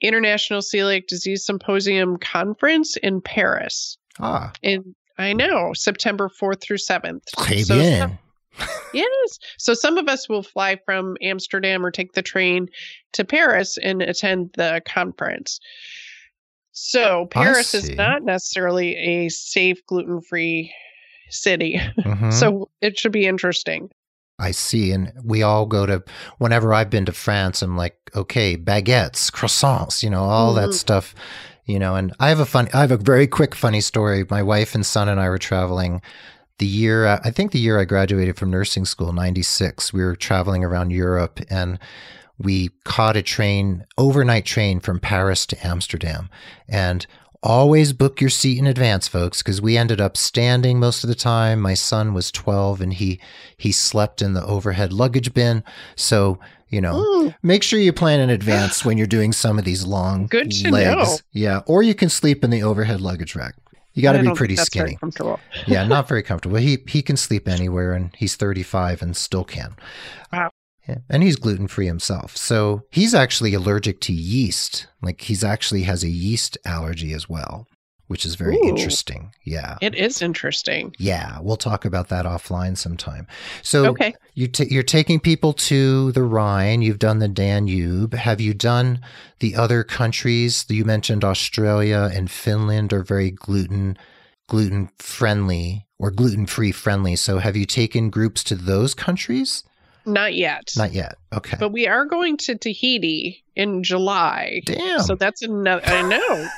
[0.00, 3.96] International Celiac Disease Symposium Conference in Paris.
[4.20, 7.22] Ah, In I know, September 4th through 7th.
[7.36, 7.98] très So bien.
[8.00, 8.18] some-
[8.92, 9.38] Yes.
[9.58, 12.68] So some of us will fly from Amsterdam or take the train
[13.12, 15.58] to Paris and attend the conference.
[16.72, 20.72] So Paris is not necessarily a safe gluten free
[21.30, 21.80] city.
[22.00, 22.32] Mhm.
[22.32, 23.90] So it should be interesting.
[24.38, 24.90] I see.
[24.90, 26.02] And we all go to,
[26.38, 30.74] whenever I've been to France, I'm like, okay, baguettes, croissants, you know, all that Mhm.
[30.74, 31.14] stuff,
[31.64, 31.94] you know.
[31.94, 34.24] And I have a fun, I have a very quick funny story.
[34.28, 36.02] My wife and son and I were traveling
[36.58, 39.92] the year, uh, I think the year I graduated from nursing school, 96.
[39.92, 41.78] We were traveling around Europe and
[42.38, 46.30] we caught a train, overnight train from Paris to Amsterdam.
[46.68, 47.06] And
[47.42, 51.14] always book your seat in advance, folks, because we ended up standing most of the
[51.14, 51.60] time.
[51.60, 53.20] My son was 12 and he
[53.56, 55.62] he slept in the overhead luggage bin.
[55.94, 56.38] So,
[56.74, 59.86] you know, Ooh, make sure you plan in advance when you're doing some of these
[59.86, 60.96] long Good to legs.
[60.96, 61.16] know.
[61.32, 61.60] Yeah.
[61.66, 63.54] Or you can sleep in the overhead luggage rack.
[63.92, 65.36] You got to be pretty think that's very skinny.
[65.68, 66.56] yeah, not very comfortable.
[66.56, 69.76] He he can sleep anywhere and he's 35 and still can.
[70.32, 70.50] Wow.
[70.88, 70.98] Yeah.
[71.08, 72.36] And he's gluten free himself.
[72.36, 74.88] So he's actually allergic to yeast.
[75.00, 77.68] Like he's actually has a yeast allergy as well,
[78.08, 78.68] which is very Ooh.
[78.68, 79.32] interesting.
[79.44, 79.76] Yeah.
[79.80, 80.94] It is interesting.
[80.98, 81.38] Yeah.
[81.40, 83.26] We'll talk about that offline sometime.
[83.62, 84.14] So Okay.
[84.34, 86.82] you ta you're taking people to the Rhine.
[86.82, 88.14] You've done the Danube.
[88.14, 89.00] Have you done
[89.40, 90.64] the other countries?
[90.68, 93.96] You mentioned Australia and Finland are very gluten
[94.48, 97.16] gluten friendly or gluten free friendly.
[97.16, 99.62] So have you taken groups to those countries?
[100.06, 100.72] Not yet.
[100.76, 101.14] Not yet.
[101.32, 101.56] Okay.
[101.58, 104.60] But we are going to Tahiti in July.
[104.66, 105.00] Damn.
[105.00, 105.82] So that's another.
[105.86, 106.48] I know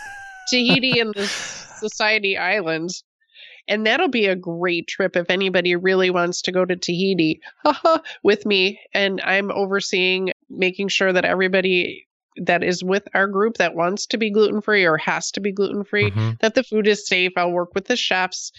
[0.47, 3.05] Tahiti and the Society Islands,
[3.69, 7.41] and that'll be a great trip if anybody really wants to go to Tahiti
[8.23, 8.81] with me.
[8.95, 12.07] And I'm overseeing making sure that everybody
[12.39, 15.53] that is with our group that wants to be gluten free or has to be
[15.53, 16.39] gluten free Mhm.
[16.41, 17.33] that the food is safe.
[17.37, 18.53] I'll work with the chefs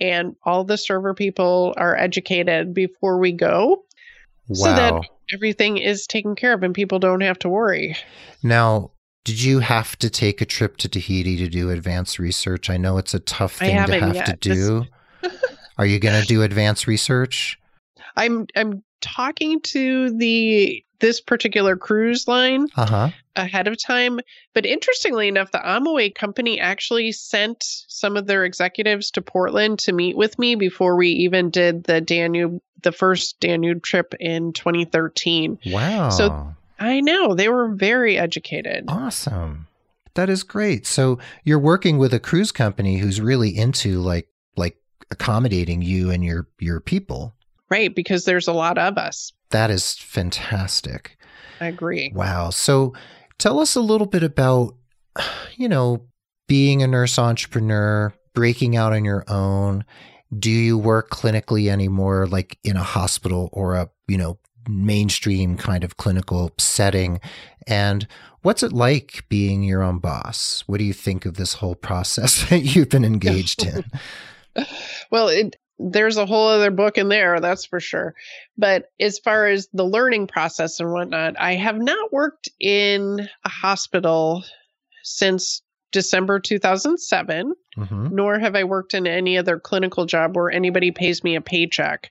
[0.00, 3.82] and all the server people are educated before we go
[4.52, 4.94] so that
[5.32, 7.96] everything is taken care of and people don't have to worry.
[8.44, 8.92] Now,
[9.26, 12.70] did you have to take a trip to Tahiti to do advanced research?
[12.70, 14.40] I know it's a tough thing to haven't yet.
[14.40, 14.84] to do.
[15.78, 17.58] Are you going to do advanced research?
[18.16, 23.08] I'm I'm talking to the this particular cruise line Uh huh.
[23.34, 24.20] ahead of time,
[24.54, 27.58] but interestingly enough, the Amaway company actually sent
[27.88, 32.00] some of their executives to Portland to meet with me before we even did the
[32.00, 35.58] Danube the first Danube trip in 2013.
[35.66, 36.10] Wow.
[36.10, 38.84] So- I know, they were very educated.
[38.88, 39.66] awesome.
[40.14, 40.86] That is great.
[40.86, 44.78] So you're working with a cruise company who's really into like like
[45.10, 47.34] accommodating you and your your people.
[47.68, 49.32] Right, because there's a lot of us.
[49.50, 51.18] That is fantastic.
[51.60, 52.12] I agree.
[52.14, 52.50] Wow.
[52.50, 52.94] So
[53.38, 54.76] tell us a little bit about,
[55.56, 56.06] you know,
[56.46, 59.84] being a nurse entrepreneur, breaking out on your own.
[60.36, 65.84] Do you work clinically anymore, like in a hospital or a, you know, mainstream kind
[65.84, 67.20] of clinical setting?
[67.66, 68.06] And
[68.42, 70.64] what's it like being your own boss?
[70.66, 73.84] What do you think of this whole process that you've been engaged in?
[75.10, 78.14] Well, it, there's a whole other book in there, that's for sure.
[78.56, 83.48] But as far as the learning process and whatnot, I have not worked in a
[83.50, 84.44] hospital
[85.02, 85.60] since
[85.92, 91.22] December 2007, hmm nor have I worked in any other clinical job where anybody pays
[91.22, 92.10] me a paycheck.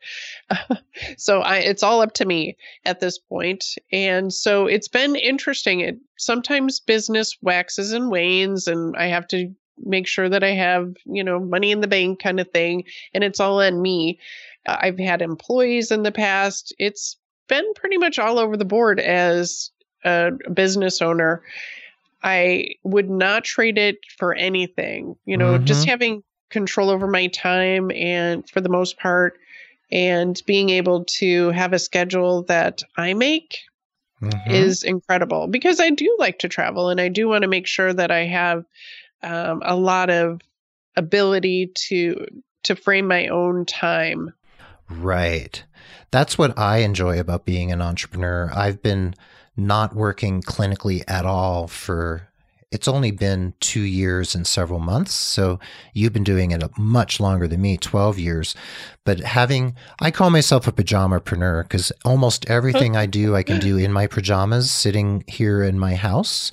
[1.18, 3.76] so I, it's all up to me at this point.
[3.92, 5.80] And so it's been interesting.
[5.80, 10.94] It sometimes business waxes and wanes, and I have to make sure that I have,
[11.06, 12.84] you know, money in the bank kind of thing.
[13.14, 14.20] And it's all on me.
[14.66, 16.74] Uh, I've had employees in the past.
[16.78, 19.72] It's been pretty much all over the board as
[20.04, 21.42] a business owner.
[22.26, 25.16] I would not trade it for anything.
[25.26, 29.38] You know, just having control over my time and for the most part,
[29.92, 33.60] and being able to have a schedule that I make
[34.24, 34.52] Mhm.
[34.52, 37.94] is incredible because I do like to travel and I do want to make sure
[37.94, 38.66] that I have
[39.22, 40.42] um, a lot of
[40.96, 42.26] ability to
[42.64, 44.34] to frame my own time.
[44.90, 45.64] Right.
[46.10, 48.52] That's what I enjoy about being an entrepreneur.
[48.52, 49.14] I've been
[49.58, 52.28] not working clinically at all for
[52.72, 55.14] it's only been two years and several months.
[55.14, 55.60] So
[55.94, 58.54] you've been doing it much longer than me, 12 years.
[59.06, 63.78] But having, I call myself a pajamapreneur because almost everything I do, I can do
[63.78, 66.52] in my pajamas sitting here in my house.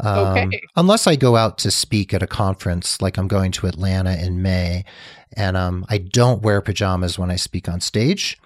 [0.00, 0.60] Um, Okay.
[0.76, 4.42] Unless I go out to speak at a conference, like I'm going to Atlanta in
[4.42, 4.84] May,
[5.34, 8.38] and um, I don't wear pajamas when I speak on stage,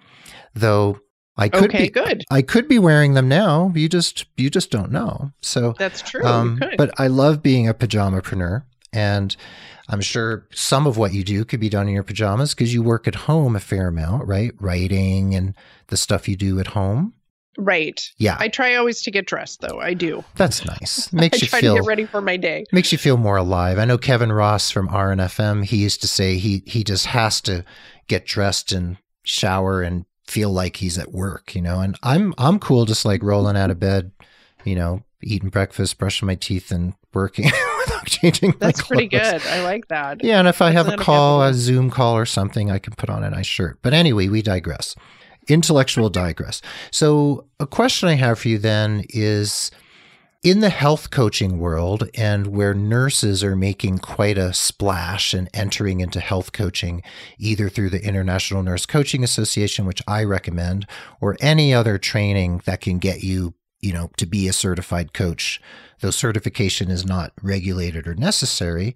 [0.54, 1.00] though
[1.38, 1.88] I could okay, be.
[1.90, 2.24] good.
[2.30, 3.72] I could be wearing them now.
[3.74, 5.32] You just you just don't know.
[5.40, 6.24] So, That's true.
[6.24, 9.36] um, but I love being a pajamapreneur, and
[9.88, 12.82] I'm sure some of what you do could be done in your pajamas because you
[12.82, 14.52] work at home a fair amount, right?
[14.60, 15.54] Writing and
[15.86, 17.14] the stuff you do at home.
[17.56, 18.00] right.
[18.18, 19.80] Yeah, I try always to get dressed though.
[19.80, 20.24] I do.
[20.34, 21.12] that's nice.
[21.12, 22.64] Makes I you try feel to get ready for my day.
[22.72, 23.78] makes you feel more alive.
[23.78, 25.64] I know Kevin Ross from RNFM.
[25.64, 27.64] He used to say he he just has to
[28.08, 31.80] get dressed and shower and feel like he's at work, you know.
[31.80, 33.86] And I'm I'm cool, just like rolling out of mm-hmm.
[33.86, 34.12] bed,
[34.64, 37.46] you know, eating breakfast, brushing my teeth, and working
[37.78, 38.50] without changing.
[38.50, 39.42] my That's pretty good.
[39.46, 40.22] I like that.
[40.22, 42.70] Yeah, and if I have a not a bad call, a Zoom call or something,
[42.70, 43.78] I can put on a nice shirt.
[43.82, 44.94] But anyway, we digress.
[45.48, 46.60] Intellectual digress.
[46.90, 49.70] So, a question I have for you then is
[50.42, 56.00] in the health coaching world and where nurses are making quite a splash and entering
[56.00, 57.02] into health coaching,
[57.38, 60.86] either through the International Nurse Coaching Association, which I recommend,
[61.20, 65.60] or any other training that can get you, you know, to be a certified coach,
[66.00, 68.94] though certification is not regulated or necessary.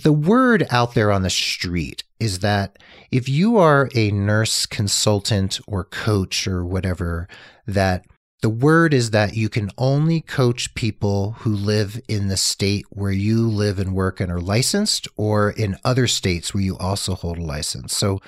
[0.00, 2.78] The word out there on the street is that
[3.10, 7.26] if you are a nurse consultant or coach or whatever,
[7.66, 8.06] that
[8.40, 13.12] the word is that you can only coach people who live in the state where
[13.12, 17.38] you live and work and are licensed or in other states where you also hold
[17.38, 17.96] a license.
[17.96, 18.20] So,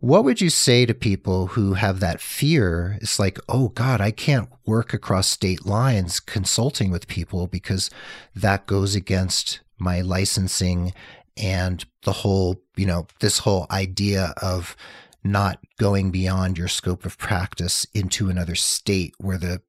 [0.00, 2.96] what would you say to people who have that fear?
[3.02, 7.90] It's like, oh God, I can't work across state lines consulting with people because
[8.34, 10.94] that goes against my licensing
[11.36, 14.74] and the whole, you know, this whole idea of
[15.22, 19.60] not going beyond your scope of practice into another state where the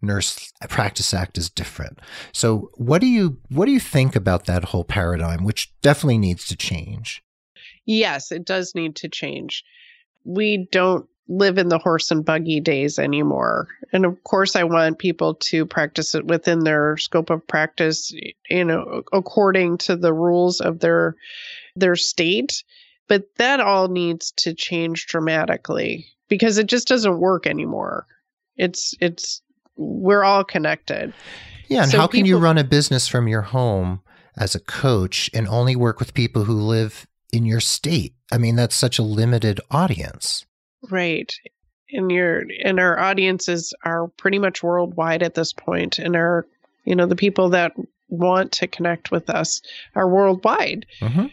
[0.00, 2.00] nurse practice act is different.
[2.32, 6.46] So what do you what do you think about that whole paradigm which definitely needs
[6.48, 7.22] to change?
[7.86, 9.64] Yes, it does need to change.
[10.24, 13.68] We don't live in the horse and buggy days anymore.
[13.92, 18.12] And of course, I want people to practice it within their scope of practice,
[18.48, 21.16] you know, according to the rules of their
[21.76, 22.64] their state.
[23.08, 28.06] But that all needs to change dramatically because it just doesn't work anymore.
[28.56, 29.42] It's it's
[29.76, 31.12] we're all connected.
[31.68, 34.00] Yeah, and So how can you run a business from your home
[34.36, 38.14] as a coach and only work with people who live in your state?
[38.32, 40.46] I mean, that's such a limited audience.
[40.90, 41.32] Right.
[41.90, 46.46] And your and our audiences are pretty much worldwide at this point and our
[46.84, 47.72] you know the people that
[48.08, 49.62] want to connect with us
[49.94, 50.86] are worldwide.
[51.00, 51.26] hmm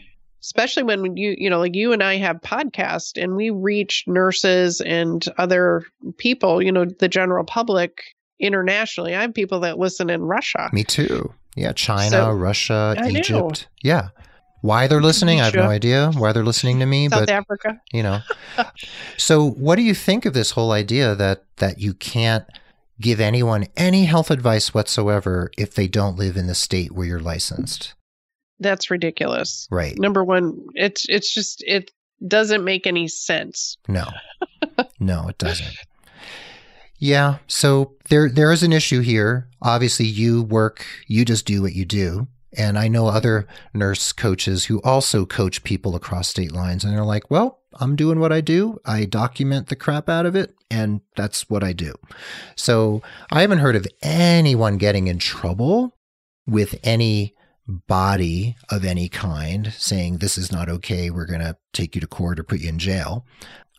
[0.46, 4.80] Especially when you you know like you and I have podcasts and we reach nurses
[4.80, 5.82] and other
[6.18, 8.02] people, you know, the general public
[8.38, 9.14] internationally.
[9.16, 10.70] I have people that listen in Russia.
[10.72, 11.32] Me too.
[11.56, 13.18] Yeah, China, So- Russia, I know.
[13.18, 13.66] Egypt.
[13.82, 14.10] Yeah.
[14.60, 17.80] Why they're listening, I have no idea why they're listening to me, South but Africa.
[17.92, 18.20] you know.
[19.16, 22.44] so, what do you think of this whole idea that that you can't
[23.00, 27.20] give anyone any health advice whatsoever if they don't live in the state where you're
[27.20, 27.94] licensed?
[28.58, 29.68] That's ridiculous.
[29.70, 29.98] Right.
[29.98, 31.90] Number one, it's it's just it
[32.26, 33.76] doesn't make any sense.
[33.88, 34.06] No.
[34.98, 35.76] No, it doesn't.
[36.98, 39.48] Yeah, so there there is an issue here.
[39.60, 42.28] Obviously, you work, you just do what you do.
[42.56, 47.04] And I know other nurse coaches who also coach people across state lines and they're
[47.04, 48.78] like, "Well, I'm doing what I do.
[48.86, 51.94] I document the crap out of it, and that's what I do."
[52.56, 55.94] So, I haven't heard of anyone getting in trouble
[56.46, 57.34] with any
[57.66, 62.06] body of any kind saying this is not okay, we're going to take you to
[62.06, 63.24] court or put you in jail.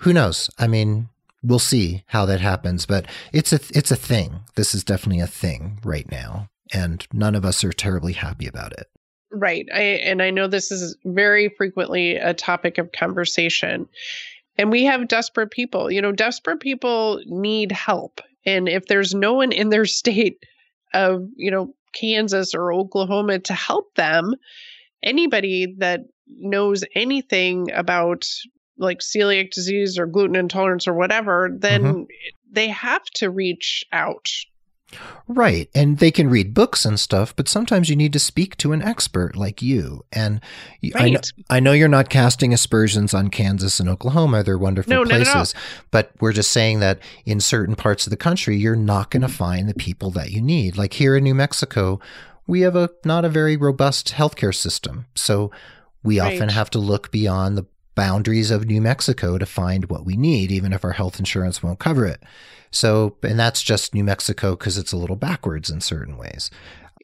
[0.01, 0.49] Who knows?
[0.57, 1.09] I mean,
[1.41, 4.41] we'll see how that happens, but it's a it's a thing.
[4.55, 8.73] This is definitely a thing right now, and none of us are terribly happy about
[8.73, 8.87] it.
[9.31, 9.67] Right.
[9.73, 13.87] I and I know this is very frequently a topic of conversation.
[14.59, 15.91] And we have desperate people.
[15.91, 18.21] You know, desperate people need help.
[18.45, 20.43] And if there's no one in their state
[20.93, 24.35] of, you know, Kansas or Oklahoma to help them,
[25.03, 28.25] anybody that knows anything about
[28.77, 32.03] like celiac disease or gluten intolerance or whatever, then mm-hmm.
[32.51, 34.29] they have to reach out
[35.27, 35.69] Right.
[35.75, 38.81] And they can read books and stuff, but sometimes you need to speak to an
[38.81, 40.05] expert like you.
[40.13, 40.39] And
[40.81, 40.95] right.
[40.95, 41.19] I, know,
[41.49, 44.43] I know you're not casting aspersions on Kansas and Oklahoma.
[44.43, 45.53] They're wonderful no, places.
[45.91, 49.27] But we're just saying that in certain parts of the country, you're not going to
[49.27, 50.77] find the people that you need.
[50.77, 51.99] Like here in New Mexico,
[52.45, 55.07] we have a not a very robust healthcare system.
[55.15, 55.51] So
[56.01, 56.33] we right.
[56.33, 57.65] often have to look beyond the
[57.97, 61.79] boundaries of New Mexico to find what we need, even if our health insurance won't
[61.79, 62.23] cover it.
[62.71, 66.51] So, and that's just New Mexico because it's a little backwards in certain ways.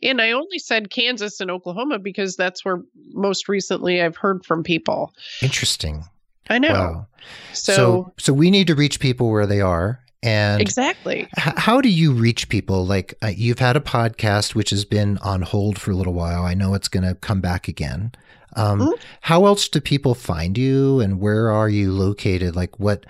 [0.04, 2.82] And I only said Kansas and Oklahoma because that's where
[3.12, 5.14] most recently I've heard from people.
[5.42, 6.06] Interesting.
[6.50, 6.74] I know.
[6.74, 7.08] Wow.
[7.54, 10.00] So, so, so we need to reach people where they are.
[10.22, 11.28] And exactly.
[11.38, 12.86] H- how do you reach people?
[12.86, 16.44] Like uh, you've had a podcast which has been on hold for a little while.
[16.44, 18.12] I know it's going to come back again.
[18.56, 19.02] Um, mm-hmm.
[19.22, 22.56] How else do people find you, and where are you located?
[22.56, 23.06] Like what?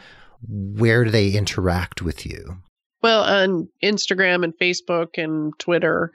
[0.48, 2.58] where do they interact with you?
[3.02, 6.12] Well, on Instagram and Facebook and Twitter.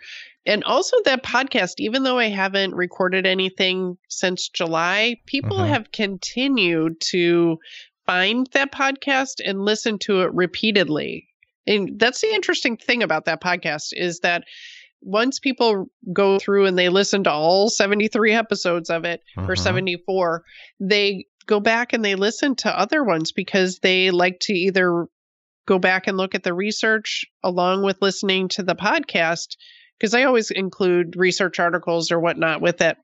[0.46, 5.72] And also that podcast, even though I haven't recorded anything since July, people mm-hmm.
[5.72, 7.58] have continued to
[8.06, 11.28] find that podcast and listen to it repeatedly.
[11.66, 14.44] And that's the interesting thing about that podcast is that
[15.00, 19.62] once people go through and they listen to all 73 episodes of it or mm-hmm.
[19.62, 20.44] 74,
[20.80, 25.06] they go back and they listen to other ones because they like to either
[25.66, 29.56] go back and look at the research along with listening to the podcast
[29.98, 32.96] because I always include research articles or whatnot with it.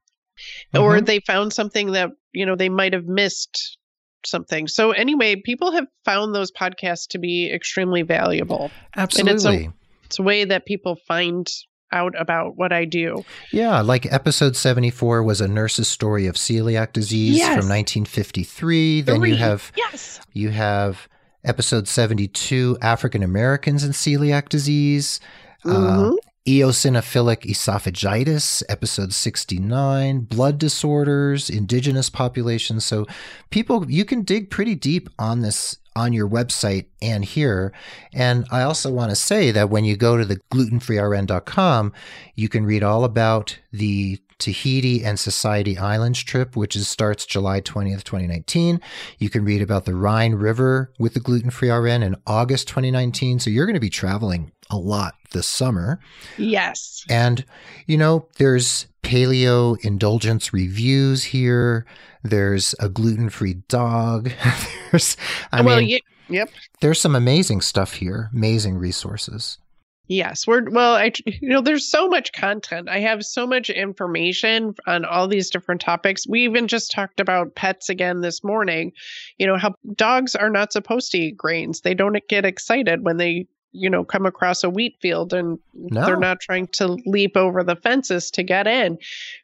[0.74, 0.82] Mm-hmm.
[0.82, 3.78] Or they found something that, you know, they might have missed
[4.26, 4.68] something.
[4.68, 8.70] So anyway, people have found those podcasts to be extremely valuable.
[8.96, 9.30] Absolutely.
[9.30, 9.74] And it's a,
[10.06, 11.46] it's a way that people find
[11.94, 13.24] out about what I do.
[13.52, 17.46] Yeah, like episode 74 was a nurse's story of celiac disease yes.
[17.46, 19.00] from 1953.
[19.02, 20.20] Then you have yes.
[20.32, 21.08] you have
[21.44, 25.20] episode 72 African Americans and celiac disease.
[25.64, 26.12] Uh, mm-hmm.
[26.12, 26.16] Uh,
[26.46, 32.84] eosinophilic esophagitis, episode 69, blood disorders, indigenous populations.
[32.84, 33.06] So
[33.50, 37.72] people, you can dig pretty deep on this on your website and here.
[38.12, 41.92] And I also want to say that when you go to the glutenfreern.com,
[42.34, 47.60] you can read all about the Tahiti and Society Islands trip, which is, starts July
[47.60, 48.80] 20th, 2019.
[49.18, 53.38] You can read about the Rhine River with the Gluten Free RN in August 2019.
[53.38, 56.00] So you're going to be traveling a lot this summer.
[56.38, 57.04] Yes.
[57.08, 57.44] And,
[57.86, 61.84] you know, there's paleo indulgence reviews here.
[62.22, 64.30] There's a gluten free dog.
[64.90, 65.16] there's,
[65.52, 66.48] I well, mean, yep.
[66.80, 69.58] There's some amazing stuff here, amazing resources.
[70.06, 70.94] Yes, we're well.
[70.94, 72.88] I you know, there's so much content.
[72.88, 76.26] I have so much information on all these different topics.
[76.26, 78.92] We even just talked about pets again this morning.
[79.38, 81.80] You know how dogs are not supposed to eat grains.
[81.80, 86.04] They don't get excited when they you know come across a wheat field and no.
[86.04, 88.96] they're not trying to leap over the fences to get in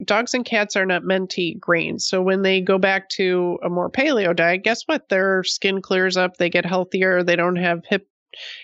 [0.04, 3.58] dogs and cats are not meant to eat grains so when they go back to
[3.64, 7.56] a more paleo diet guess what their skin clears up they get healthier they don't
[7.56, 8.06] have hip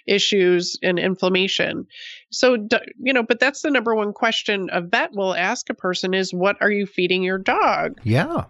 [0.07, 1.87] issues and inflammation
[2.31, 2.57] so
[2.99, 6.33] you know but that's the number one question a vet will ask a person is
[6.33, 8.45] what are you feeding your dog yeah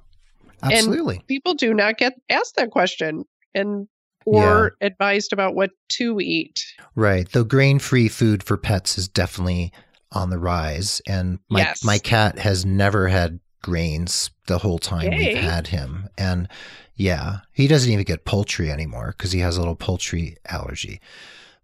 [0.62, 3.88] absolutely and people do not get asked that question and
[4.26, 4.88] or yeah.
[4.88, 6.64] advised about what to eat.
[6.94, 7.30] Right.
[7.30, 9.72] The grain free food for pets is definitely
[10.12, 11.00] on the rise.
[11.06, 11.84] And my, yes.
[11.84, 15.34] my cat has never had grains the whole time Yay.
[15.34, 16.08] we've had him.
[16.18, 16.48] And
[16.96, 21.00] yeah, he doesn't even get poultry anymore because he has a little poultry allergy.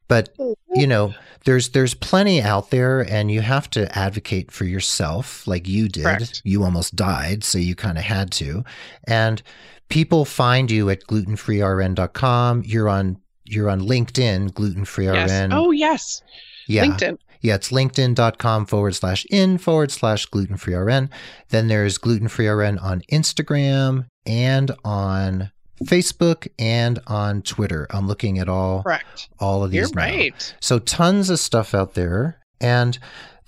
[0.08, 1.14] But oh, you know,
[1.44, 6.04] there's there's plenty out there, and you have to advocate for yourself, like you did.
[6.04, 6.42] Correct.
[6.44, 8.62] You almost died, so you kind of had to.
[9.04, 9.42] And
[9.88, 12.62] people find you at glutenfreern.com.
[12.66, 15.14] You're on you're on LinkedIn, glutenfreern.
[15.14, 15.48] Yes.
[15.50, 16.22] Oh yes.
[16.66, 16.84] Yeah.
[16.86, 17.18] LinkedIn.
[17.42, 21.10] Yeah, it's linkedin.com forward slash in forward slash glutenfreern.
[21.50, 25.50] Then there's glutenfreern on Instagram and on
[25.84, 27.86] Facebook and on Twitter.
[27.90, 29.28] I'm looking at all Correct.
[29.40, 29.90] all of these.
[29.90, 30.02] You're now.
[30.02, 30.54] right.
[30.60, 32.38] So tons of stuff out there.
[32.60, 32.98] And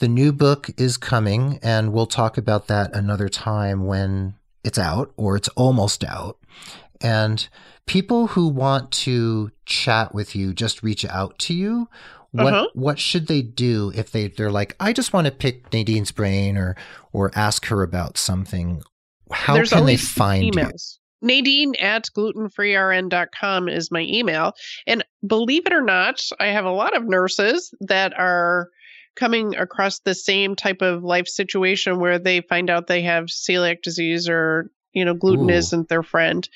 [0.01, 4.35] The new book is coming, and we'll talk about that another time when
[4.65, 6.37] it's out or it's almost out.
[7.01, 7.49] And
[7.87, 11.89] people who want to chat with you just reach out to you.
[12.35, 12.69] What uh-huh.
[12.75, 16.57] what should they do if they they're like I just want to pick Nadine's brain
[16.57, 16.75] or
[17.13, 18.83] or ask her about something?
[19.31, 20.99] How There's can they find emails.
[21.23, 21.29] you?
[21.29, 24.53] Nadine at glutenfreern.com is my email.
[24.87, 28.69] And believe it or not, I have a lot of nurses that are
[29.15, 33.83] coming across the same type of life situation where they find out they have celiac
[33.83, 35.55] disease or you know gluten Ooh.
[35.55, 36.49] isn't their friend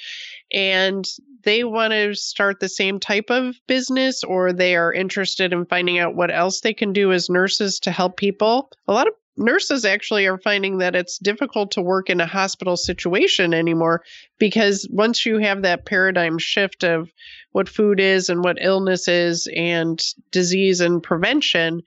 [0.53, 1.07] and
[1.45, 5.99] they want to start the same type of business or they are interested in finding
[5.99, 8.71] out what else they can do as nurses to help people.
[8.87, 12.77] A lot of nurses actually are finding that it's difficult to work in a hospital
[12.77, 14.03] situation anymore
[14.39, 17.11] because once you have that paradigm shift of
[17.53, 21.81] what food is and what illness is and disease and prevention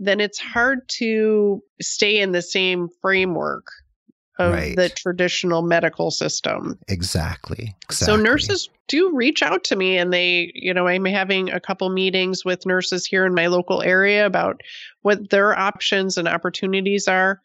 [0.00, 3.66] then it's hard to stay in the same framework
[4.38, 4.76] of right.
[4.76, 6.78] the traditional medical system.
[6.88, 7.74] Exactly.
[7.84, 8.14] exactly.
[8.14, 11.88] So nurses do reach out to me and they, you know, I'm having a couple
[11.88, 14.60] meetings with nurses here in my local area about
[15.02, 17.40] what their options and opportunities are.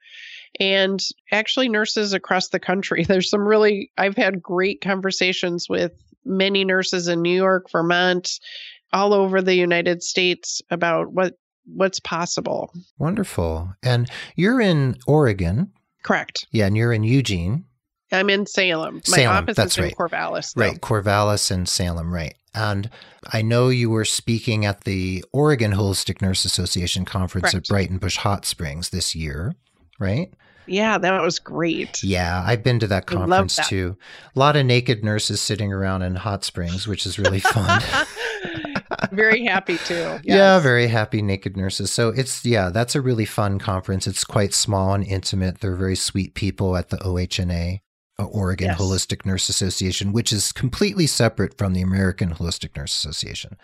[0.59, 0.99] And
[1.31, 3.03] actually nurses across the country.
[3.07, 5.91] There's some really I've had great conversations with
[6.25, 8.39] many nurses in New York, Vermont,
[8.91, 11.35] all over the United States about what
[11.65, 12.73] what's possible.
[12.97, 13.75] Wonderful.
[13.83, 15.71] And you're in Oregon.
[16.03, 16.45] Correct.
[16.51, 17.65] Yeah, and you're in Eugene.
[18.11, 19.01] I'm in Salem.
[19.07, 19.91] My Salem, office that's is right.
[19.91, 20.53] in Corvallis.
[20.53, 20.61] Though.
[20.63, 22.33] Right, Corvallis and Salem, right.
[22.55, 22.89] And
[23.31, 27.69] I know you were speaking at the Oregon Holistic Nurse Association conference Correct.
[27.69, 29.55] at Breitenbush Hot Springs this year,
[29.99, 30.33] right?
[30.65, 32.03] Yeah, that was great.
[32.03, 33.65] Yeah, I've been to that conference that.
[33.67, 33.97] too.
[34.35, 37.81] A lot of naked nurses sitting around in hot springs, which is really fun.
[39.11, 39.93] very happy too.
[39.93, 40.21] Yes.
[40.23, 41.91] Yeah, very happy naked nurses.
[41.91, 44.07] So it's yeah, that's a really fun conference.
[44.07, 45.59] It's quite small and intimate.
[45.59, 47.79] They're very sweet people at the OHNA.
[48.19, 48.77] Uh, Oregon yes.
[48.77, 53.55] Holistic Nurse Association, which is completely separate from the American Holistic Nurse Association.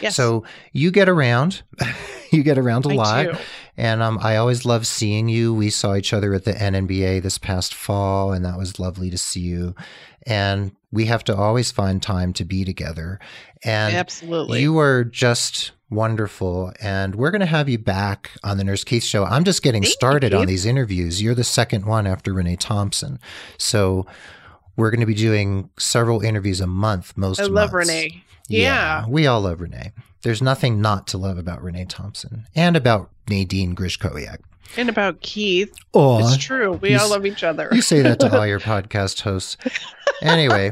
[0.00, 0.16] Yes.
[0.16, 1.62] So you get around,
[2.30, 3.38] you get around a I lot, do.
[3.78, 5.54] and um, I always love seeing you.
[5.54, 9.16] We saw each other at the NNBA this past fall, and that was lovely to
[9.16, 9.74] see you.
[10.26, 13.18] And we have to always find time to be together.
[13.64, 16.72] And absolutely, you are just wonderful.
[16.80, 19.24] And we're going to have you back on the Nurse Keith show.
[19.24, 20.38] I'm just getting Thank started you.
[20.38, 21.22] on these interviews.
[21.22, 23.18] You're the second one after Renee Thompson.
[23.58, 24.06] So
[24.76, 27.88] we're going to be doing several interviews a month most I love months.
[27.88, 28.24] Renee.
[28.48, 28.60] Yeah.
[28.60, 29.04] yeah.
[29.08, 29.92] We all love Renee.
[30.22, 34.38] There's nothing not to love about Renee Thompson and about Nadine Grzeskowiak.
[34.76, 35.74] And about Keith.
[35.94, 36.72] Oh, it's true.
[36.74, 37.68] We all love each other.
[37.72, 39.56] you say that to all your podcast hosts.
[40.22, 40.70] Anyway.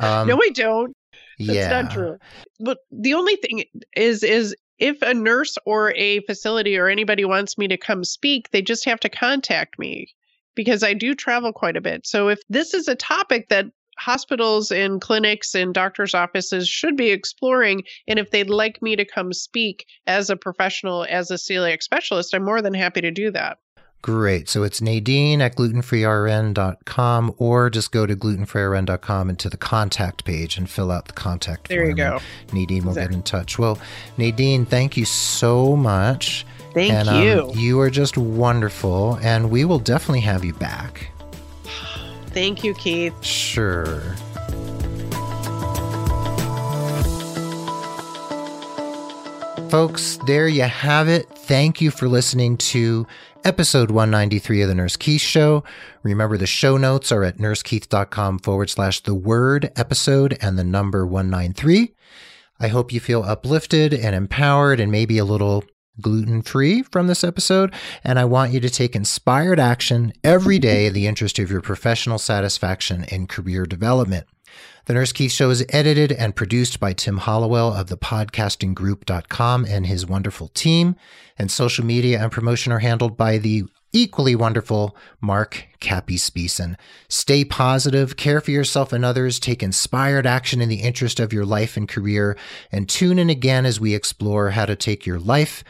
[0.00, 0.94] Um, no, I don't.
[1.38, 1.82] That's yeah.
[1.82, 2.18] not true.
[2.60, 3.64] But the only thing
[3.96, 8.50] is is if a nurse or a facility or anybody wants me to come speak,
[8.50, 10.08] they just have to contact me
[10.54, 12.06] because I do travel quite a bit.
[12.06, 13.66] So if this is a topic that
[13.98, 17.82] hospitals and clinics and doctors' offices should be exploring.
[18.06, 22.34] And if they'd like me to come speak as a professional, as a celiac specialist,
[22.34, 23.58] I'm more than happy to do that.
[24.00, 24.48] Great.
[24.48, 30.56] So it's Nadine at glutenfreern.com or just go to glutenfreern.com and to the contact page
[30.56, 31.96] and fill out the contact there form.
[31.96, 32.24] There you go.
[32.52, 33.14] Nadine will exactly.
[33.14, 33.58] get in touch.
[33.58, 33.78] Well,
[34.16, 36.46] Nadine, thank you so much.
[36.74, 37.48] Thank and, you.
[37.50, 41.10] Um, you are just wonderful, and we will definitely have you back.
[42.30, 43.14] Thank you, Keith.
[43.24, 44.02] Sure.
[49.70, 51.28] Folks, there you have it.
[51.28, 53.06] Thank you for listening to
[53.44, 55.62] episode 193 of the Nurse Keith Show.
[56.02, 61.06] Remember, the show notes are at nursekeith.com forward slash the word episode and the number
[61.06, 61.94] 193.
[62.58, 65.64] I hope you feel uplifted and empowered and maybe a little
[66.00, 67.72] gluten free from this episode.
[68.04, 71.60] And I want you to take inspired action every day in the interest of your
[71.60, 74.26] professional satisfaction and career development.
[74.86, 79.86] The Nurse Keith Show is edited and produced by Tim Hollowell of the podcastinggroup.com and
[79.86, 80.96] his wonderful team.
[81.38, 86.76] And social media and promotion are handled by the equally wonderful Mark Cappy Speeson.
[87.08, 91.44] Stay positive, care for yourself and others, take inspired action in the interest of your
[91.44, 92.36] life and career,
[92.72, 95.64] and tune in again as we explore how to take your life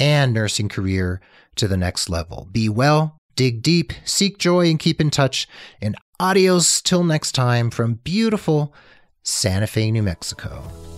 [0.00, 1.20] and nursing career
[1.56, 2.48] to the next level.
[2.50, 5.46] Be well, dig deep, seek joy, and keep in touch.
[5.80, 8.74] And Adios till next time from beautiful
[9.22, 10.89] Santa Fe, New Mexico.